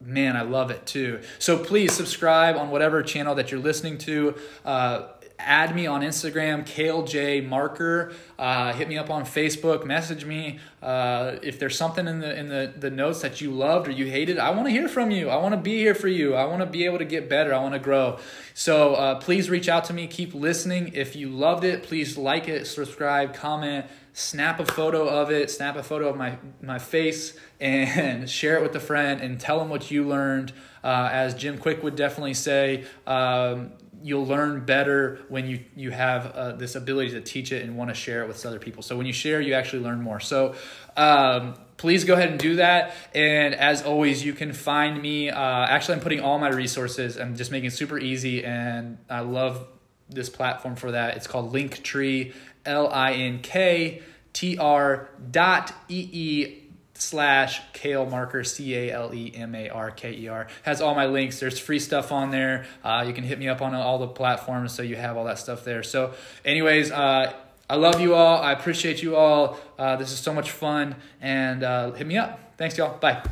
man, 0.00 0.36
I 0.36 0.42
love 0.42 0.72
it 0.72 0.86
too. 0.86 1.20
So 1.38 1.56
please 1.56 1.92
subscribe 1.92 2.56
on 2.56 2.70
whatever 2.70 3.00
channel 3.02 3.36
that 3.36 3.52
you're 3.52 3.60
listening 3.60 3.98
to. 3.98 4.34
Uh, 4.64 5.08
add 5.44 5.74
me 5.74 5.86
on 5.86 6.02
Instagram, 6.02 6.64
Cale 6.64 7.04
J 7.04 7.40
Marker. 7.40 8.12
Uh, 8.38 8.72
hit 8.72 8.88
me 8.88 8.96
up 8.96 9.10
on 9.10 9.24
Facebook. 9.24 9.84
Message 9.84 10.24
me 10.24 10.58
uh, 10.82 11.36
if 11.42 11.58
there's 11.58 11.76
something 11.76 12.06
in 12.06 12.20
the 12.20 12.38
in 12.38 12.48
the, 12.48 12.72
the 12.76 12.90
notes 12.90 13.20
that 13.22 13.40
you 13.40 13.50
loved 13.50 13.88
or 13.88 13.90
you 13.90 14.06
hated. 14.06 14.38
I 14.38 14.50
want 14.50 14.66
to 14.66 14.70
hear 14.70 14.88
from 14.88 15.10
you. 15.10 15.28
I 15.28 15.36
want 15.36 15.54
to 15.54 15.60
be 15.60 15.76
here 15.78 15.94
for 15.94 16.08
you. 16.08 16.34
I 16.34 16.44
want 16.44 16.60
to 16.60 16.66
be 16.66 16.84
able 16.84 16.98
to 16.98 17.04
get 17.04 17.28
better. 17.28 17.54
I 17.54 17.58
want 17.58 17.74
to 17.74 17.80
grow. 17.80 18.18
So 18.54 18.94
uh, 18.94 19.16
please 19.16 19.50
reach 19.50 19.68
out 19.68 19.84
to 19.86 19.92
me. 19.92 20.06
Keep 20.06 20.34
listening. 20.34 20.92
If 20.94 21.16
you 21.16 21.28
loved 21.28 21.64
it, 21.64 21.82
please 21.82 22.16
like 22.16 22.48
it, 22.48 22.66
subscribe, 22.66 23.34
comment 23.34 23.86
snap 24.12 24.60
a 24.60 24.66
photo 24.66 25.08
of 25.08 25.30
it, 25.30 25.50
snap 25.50 25.76
a 25.76 25.82
photo 25.82 26.08
of 26.08 26.16
my, 26.16 26.36
my 26.60 26.78
face, 26.78 27.36
and 27.60 28.28
share 28.30 28.56
it 28.56 28.62
with 28.62 28.74
a 28.76 28.80
friend 28.80 29.20
and 29.20 29.40
tell 29.40 29.58
them 29.58 29.68
what 29.68 29.90
you 29.90 30.06
learned. 30.06 30.52
Uh, 30.84 31.08
as 31.12 31.34
Jim 31.34 31.58
Kwik 31.58 31.82
would 31.82 31.96
definitely 31.96 32.34
say, 32.34 32.84
um, 33.06 33.72
you'll 34.02 34.26
learn 34.26 34.64
better 34.64 35.20
when 35.28 35.46
you, 35.46 35.60
you 35.76 35.90
have 35.90 36.32
uh, 36.32 36.52
this 36.52 36.74
ability 36.74 37.10
to 37.10 37.20
teach 37.20 37.52
it 37.52 37.62
and 37.62 37.76
want 37.76 37.88
to 37.90 37.94
share 37.94 38.22
it 38.22 38.28
with 38.28 38.44
other 38.44 38.58
people. 38.58 38.82
So 38.82 38.96
when 38.96 39.06
you 39.06 39.12
share, 39.12 39.40
you 39.40 39.54
actually 39.54 39.82
learn 39.82 40.00
more. 40.02 40.20
So 40.20 40.54
um, 40.96 41.54
please 41.76 42.04
go 42.04 42.14
ahead 42.14 42.30
and 42.30 42.38
do 42.38 42.56
that. 42.56 42.94
And 43.14 43.54
as 43.54 43.82
always, 43.82 44.24
you 44.24 44.32
can 44.32 44.52
find 44.52 45.00
me. 45.00 45.30
Uh, 45.30 45.40
actually, 45.40 45.94
I'm 45.94 46.00
putting 46.00 46.20
all 46.20 46.38
my 46.38 46.48
resources. 46.48 47.18
I'm 47.18 47.36
just 47.36 47.50
making 47.50 47.68
it 47.68 47.72
super 47.72 47.98
easy, 47.98 48.44
and 48.44 48.98
I 49.08 49.20
love 49.20 49.66
this 50.08 50.28
platform 50.28 50.76
for 50.76 50.92
that. 50.92 51.16
It's 51.16 51.26
called 51.26 51.52
Linktree, 51.52 52.34
L 52.66 52.88
I 52.88 53.12
N 53.12 53.40
K 53.40 54.02
T 54.32 54.58
R 54.58 55.08
dot 55.30 55.74
E 55.88 56.08
E 56.12 56.61
slash 56.94 57.60
Cale 57.72 58.06
Marker, 58.06 58.44
C 58.44 58.74
A 58.74 58.92
L 58.92 59.14
E 59.14 59.32
M 59.34 59.54
A 59.54 59.68
R 59.68 59.90
K 59.90 60.12
E 60.12 60.28
R. 60.28 60.46
Has 60.62 60.80
all 60.80 60.94
my 60.94 61.06
links. 61.06 61.40
There's 61.40 61.58
free 61.58 61.78
stuff 61.78 62.12
on 62.12 62.30
there. 62.30 62.66
Uh, 62.84 63.04
you 63.06 63.12
can 63.12 63.24
hit 63.24 63.38
me 63.38 63.48
up 63.48 63.62
on 63.62 63.74
all 63.74 63.98
the 63.98 64.08
platforms 64.08 64.72
so 64.72 64.82
you 64.82 64.96
have 64.96 65.16
all 65.16 65.24
that 65.24 65.38
stuff 65.38 65.64
there. 65.64 65.82
So, 65.82 66.14
anyways, 66.44 66.90
uh, 66.90 67.32
I 67.68 67.76
love 67.76 68.00
you 68.00 68.14
all. 68.14 68.42
I 68.42 68.52
appreciate 68.52 69.02
you 69.02 69.16
all. 69.16 69.58
Uh, 69.78 69.96
this 69.96 70.12
is 70.12 70.18
so 70.18 70.34
much 70.34 70.50
fun. 70.50 70.96
And 71.20 71.62
uh, 71.62 71.92
hit 71.92 72.06
me 72.06 72.18
up. 72.18 72.38
Thanks, 72.58 72.76
y'all. 72.76 72.98
Bye. 72.98 73.22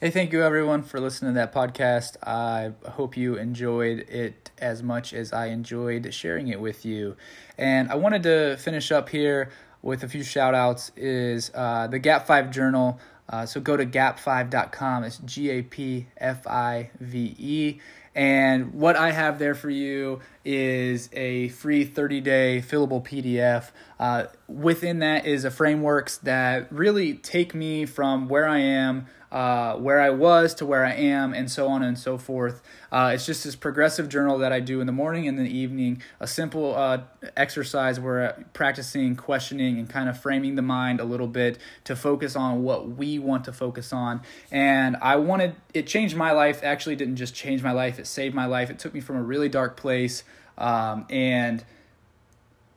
Hey, 0.00 0.10
thank 0.10 0.32
you 0.32 0.42
everyone 0.42 0.82
for 0.82 1.00
listening 1.00 1.34
to 1.34 1.40
that 1.40 1.54
podcast. 1.54 2.16
I 2.22 2.72
hope 2.90 3.16
you 3.16 3.36
enjoyed 3.36 4.00
it 4.00 4.50
as 4.58 4.82
much 4.82 5.14
as 5.14 5.32
I 5.32 5.46
enjoyed 5.46 6.12
sharing 6.12 6.48
it 6.48 6.60
with 6.60 6.84
you. 6.84 7.16
And 7.56 7.90
I 7.90 7.94
wanted 7.94 8.22
to 8.24 8.56
finish 8.56 8.90
up 8.90 9.08
here 9.08 9.50
with 9.84 10.02
a 10.02 10.08
few 10.08 10.24
shout 10.24 10.54
outs 10.54 10.90
is 10.96 11.50
uh, 11.54 11.86
the 11.86 11.98
Gap 11.98 12.26
5 12.26 12.50
Journal. 12.50 12.98
Uh, 13.28 13.46
so 13.46 13.60
go 13.60 13.76
to 13.76 13.86
gap5.com. 13.86 15.04
It's 15.04 15.18
G 15.18 15.50
A 15.50 15.62
P 15.62 16.06
F 16.16 16.46
I 16.46 16.90
V 17.00 17.34
E. 17.38 17.80
And 18.14 18.74
what 18.74 18.96
I 18.96 19.12
have 19.12 19.38
there 19.38 19.54
for 19.54 19.70
you 19.70 20.20
is 20.44 21.08
a 21.12 21.48
free 21.48 21.84
30 21.84 22.20
day 22.20 22.64
fillable 22.66 23.04
PDF. 23.04 23.70
Uh, 23.98 24.26
within 24.48 24.98
that 24.98 25.26
is 25.26 25.44
a 25.44 25.50
frameworks 25.50 26.18
that 26.18 26.70
really 26.72 27.14
take 27.14 27.54
me 27.54 27.86
from 27.86 28.28
where 28.28 28.48
I 28.48 28.58
am 28.58 29.06
uh, 29.34 29.74
where 29.74 30.00
I 30.00 30.10
was 30.10 30.54
to 30.54 30.64
where 30.64 30.84
I 30.84 30.92
am, 30.92 31.34
and 31.34 31.50
so 31.50 31.66
on 31.66 31.82
and 31.82 31.98
so 31.98 32.16
forth. 32.16 32.62
Uh, 32.92 33.10
it's 33.14 33.26
just 33.26 33.42
this 33.42 33.56
progressive 33.56 34.08
journal 34.08 34.38
that 34.38 34.52
I 34.52 34.60
do 34.60 34.80
in 34.80 34.86
the 34.86 34.92
morning 34.92 35.26
and 35.26 35.36
the 35.36 35.42
evening, 35.42 36.00
a 36.20 36.26
simple 36.28 36.72
uh, 36.76 37.00
exercise 37.36 37.98
where 37.98 38.46
practicing 38.52 39.16
questioning 39.16 39.76
and 39.80 39.90
kind 39.90 40.08
of 40.08 40.20
framing 40.20 40.54
the 40.54 40.62
mind 40.62 41.00
a 41.00 41.04
little 41.04 41.26
bit 41.26 41.58
to 41.82 41.96
focus 41.96 42.36
on 42.36 42.62
what 42.62 42.90
we 42.90 43.18
want 43.18 43.44
to 43.46 43.52
focus 43.52 43.92
on. 43.92 44.22
And 44.52 44.96
I 45.02 45.16
wanted, 45.16 45.56
it 45.74 45.88
changed 45.88 46.14
my 46.14 46.30
life. 46.30 46.60
Actually, 46.62 46.94
didn't 46.94 47.16
just 47.16 47.34
change 47.34 47.60
my 47.60 47.72
life, 47.72 47.98
it 47.98 48.06
saved 48.06 48.36
my 48.36 48.46
life. 48.46 48.70
It 48.70 48.78
took 48.78 48.94
me 48.94 49.00
from 49.00 49.16
a 49.16 49.22
really 49.22 49.48
dark 49.48 49.76
place. 49.76 50.22
Um, 50.58 51.06
and, 51.10 51.64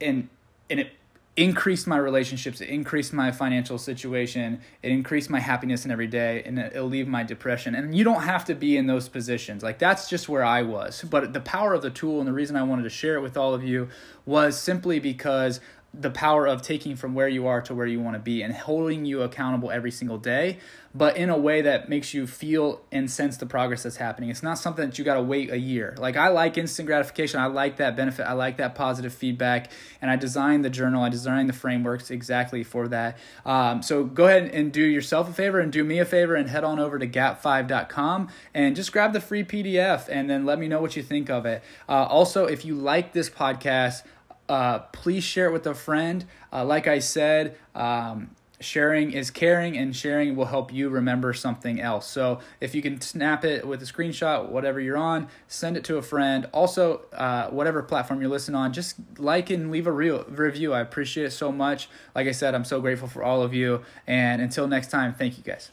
and, 0.02 0.30
and 0.70 0.80
it 0.80 0.92
increased 1.38 1.86
my 1.86 1.98
relationships, 1.98 2.62
it 2.62 2.70
increased 2.70 3.14
my 3.14 3.32
financial 3.32 3.78
situation, 3.78 4.60
it 4.82 4.92
increased 4.92 5.30
my 5.30 5.40
happiness 5.40 5.86
in 5.86 5.92
every 5.92 6.08
day, 6.08 6.42
and 6.44 6.58
it'll 6.58 6.88
leave 6.88 7.08
my 7.08 7.22
depression. 7.22 7.76
And 7.76 7.96
you 7.96 8.04
don't 8.04 8.24
have 8.24 8.44
to 8.46 8.56
be 8.56 8.76
in 8.76 8.88
those 8.88 9.08
positions. 9.08 9.62
Like 9.62 9.78
that's 9.78 10.10
just 10.10 10.28
where 10.28 10.44
I 10.44 10.64
was. 10.64 11.06
But 11.08 11.34
the 11.34 11.40
power 11.40 11.76
of 11.76 11.84
the 11.84 11.92
tool 11.92 12.18
and 12.20 12.28
the 12.28 12.34
reason 12.34 12.56
I 12.56 12.64
wanted 12.64 12.84
to 12.84 12.90
share 12.90 13.16
it 13.16 13.22
with 13.22 13.38
all 13.38 13.54
of 13.54 13.64
you 13.64 13.88
was 14.26 14.60
simply 14.60 15.00
because 15.00 15.60
the 15.94 16.12
power 16.12 16.46
of 16.46 16.62
taking 16.62 16.96
from 16.96 17.16
where 17.16 17.28
you 17.28 17.48
are 17.48 17.62
to 17.62 17.74
where 17.74 17.88
you 17.88 18.00
want 18.00 18.16
to 18.16 18.20
be 18.20 18.42
and 18.44 18.54
holding 18.54 19.06
you 19.06 19.22
accountable 19.24 19.72
every 19.72 19.90
single 19.90 20.18
day, 20.18 20.60
but 20.94 21.18
in 21.18 21.30
a 21.30 21.38
way 21.38 21.62
that 21.62 21.90
makes 21.90 22.14
you 22.14 22.28
feel 22.28 22.82
and 22.92 23.10
sense 23.10 23.38
the 23.38 23.46
progress 23.46 23.84
that's 23.84 23.98
happening. 23.98 24.30
It's 24.30 24.44
not 24.44 24.60
something 24.60 24.86
that 24.86 25.00
you 25.00 25.06
got 25.06 25.16
to 25.16 25.24
wait 25.24 25.52
a 25.52 25.58
year. 25.58 25.96
Like 25.98 26.16
I 26.16 26.28
like 26.28 26.58
instant 26.58 26.88
gratification. 26.88 27.40
I 27.40 27.48
like 27.48 27.78
that 27.78 27.96
benefit. 27.96 28.24
I 28.24 28.34
like 28.34 28.58
that 28.58 28.76
positive 28.76 29.14
feedback. 29.14 29.72
And 30.02 30.12
I 30.12 30.16
designed 30.16 30.64
the 30.64 30.70
journal. 30.70 31.04
I 31.04 31.10
designed 31.10 31.50
the 31.50 31.54
frameworks 31.54 32.12
exactly 32.12 32.64
for 32.64 32.88
that. 32.90 33.18
Um, 33.46 33.82
so 33.82 34.04
go 34.04 34.26
ahead 34.26 34.52
and 34.54 34.72
do 34.72 34.84
yourself 34.84 35.30
a 35.30 35.34
favor 35.34 35.60
and 35.60 35.72
do 35.72 35.84
me 35.84 36.00
a 36.00 36.06
favor 36.06 36.36
and 36.36 36.50
head 36.50 36.64
on 36.64 36.80
over 36.80 37.00
to 37.00 37.08
gap5.com 37.08 38.30
and 38.54 38.76
just 38.76 38.92
grab 38.92 39.14
the 39.14 39.22
free 39.22 39.44
PDF 39.44 40.08
and 40.10 40.30
then 40.30 40.46
let 40.46 40.60
me 40.60 40.68
know 40.68 40.82
what 40.82 40.96
you 40.96 41.04
think 41.04 41.30
of 41.30 41.46
it. 41.46 41.64
Uh, 41.90 42.04
also, 42.04 42.46
if 42.46 42.66
you 42.66 42.76
like 42.76 43.14
this 43.14 43.30
podcast, 43.30 44.04
uh, 44.50 44.80
please 44.80 45.24
share 45.24 45.48
it 45.48 45.54
with 45.54 45.68
a 45.68 45.76
friend. 45.76 46.26
Uh, 46.52 46.66
like 46.66 46.88
I 46.88 47.00
said, 47.00 47.58
um, 47.76 48.32
sharing 48.60 49.12
is 49.12 49.30
caring, 49.30 49.78
and 49.78 49.96
sharing 49.96 50.36
will 50.36 50.46
help 50.46 50.74
you 50.74 50.90
remember 50.90 51.34
something 51.34 51.80
else. 51.80 52.08
So 52.08 52.40
if 52.60 52.74
you 52.74 52.82
can 52.82 53.00
snap 53.02 53.46
it 53.46 53.68
with 53.68 53.82
a 53.82 53.86
screenshot, 53.86 54.50
whatever 54.50 54.80
you're 54.80 54.98
on, 54.98 55.28
send 55.48 55.78
it 55.78 55.84
to 55.86 55.98
a 55.98 56.02
friend. 56.02 56.48
Also, 56.54 57.02
uh, 57.14 57.50
whatever 57.50 57.84
platform 57.84 58.20
you're 58.20 58.30
listening 58.30 58.56
on, 58.56 58.74
just 58.74 58.96
like 59.18 59.50
and 59.50 59.72
leave 59.72 59.88
a 59.88 59.92
real 59.92 60.24
review. 60.28 60.74
I 60.74 60.82
appreciate 60.82 61.26
it 61.26 61.32
so 61.32 61.52
much. 61.52 61.90
Like 62.16 62.28
I 62.28 62.32
said, 62.32 62.56
I'm 62.56 62.66
so 62.66 62.82
grateful 62.82 63.08
for 63.08 63.24
all 63.24 63.44
of 63.44 63.54
you. 63.54 63.82
And 64.08 64.42
until 64.42 64.68
next 64.68 64.90
time, 64.90 65.14
thank 65.14 65.38
you 65.38 65.44
guys. 65.44 65.72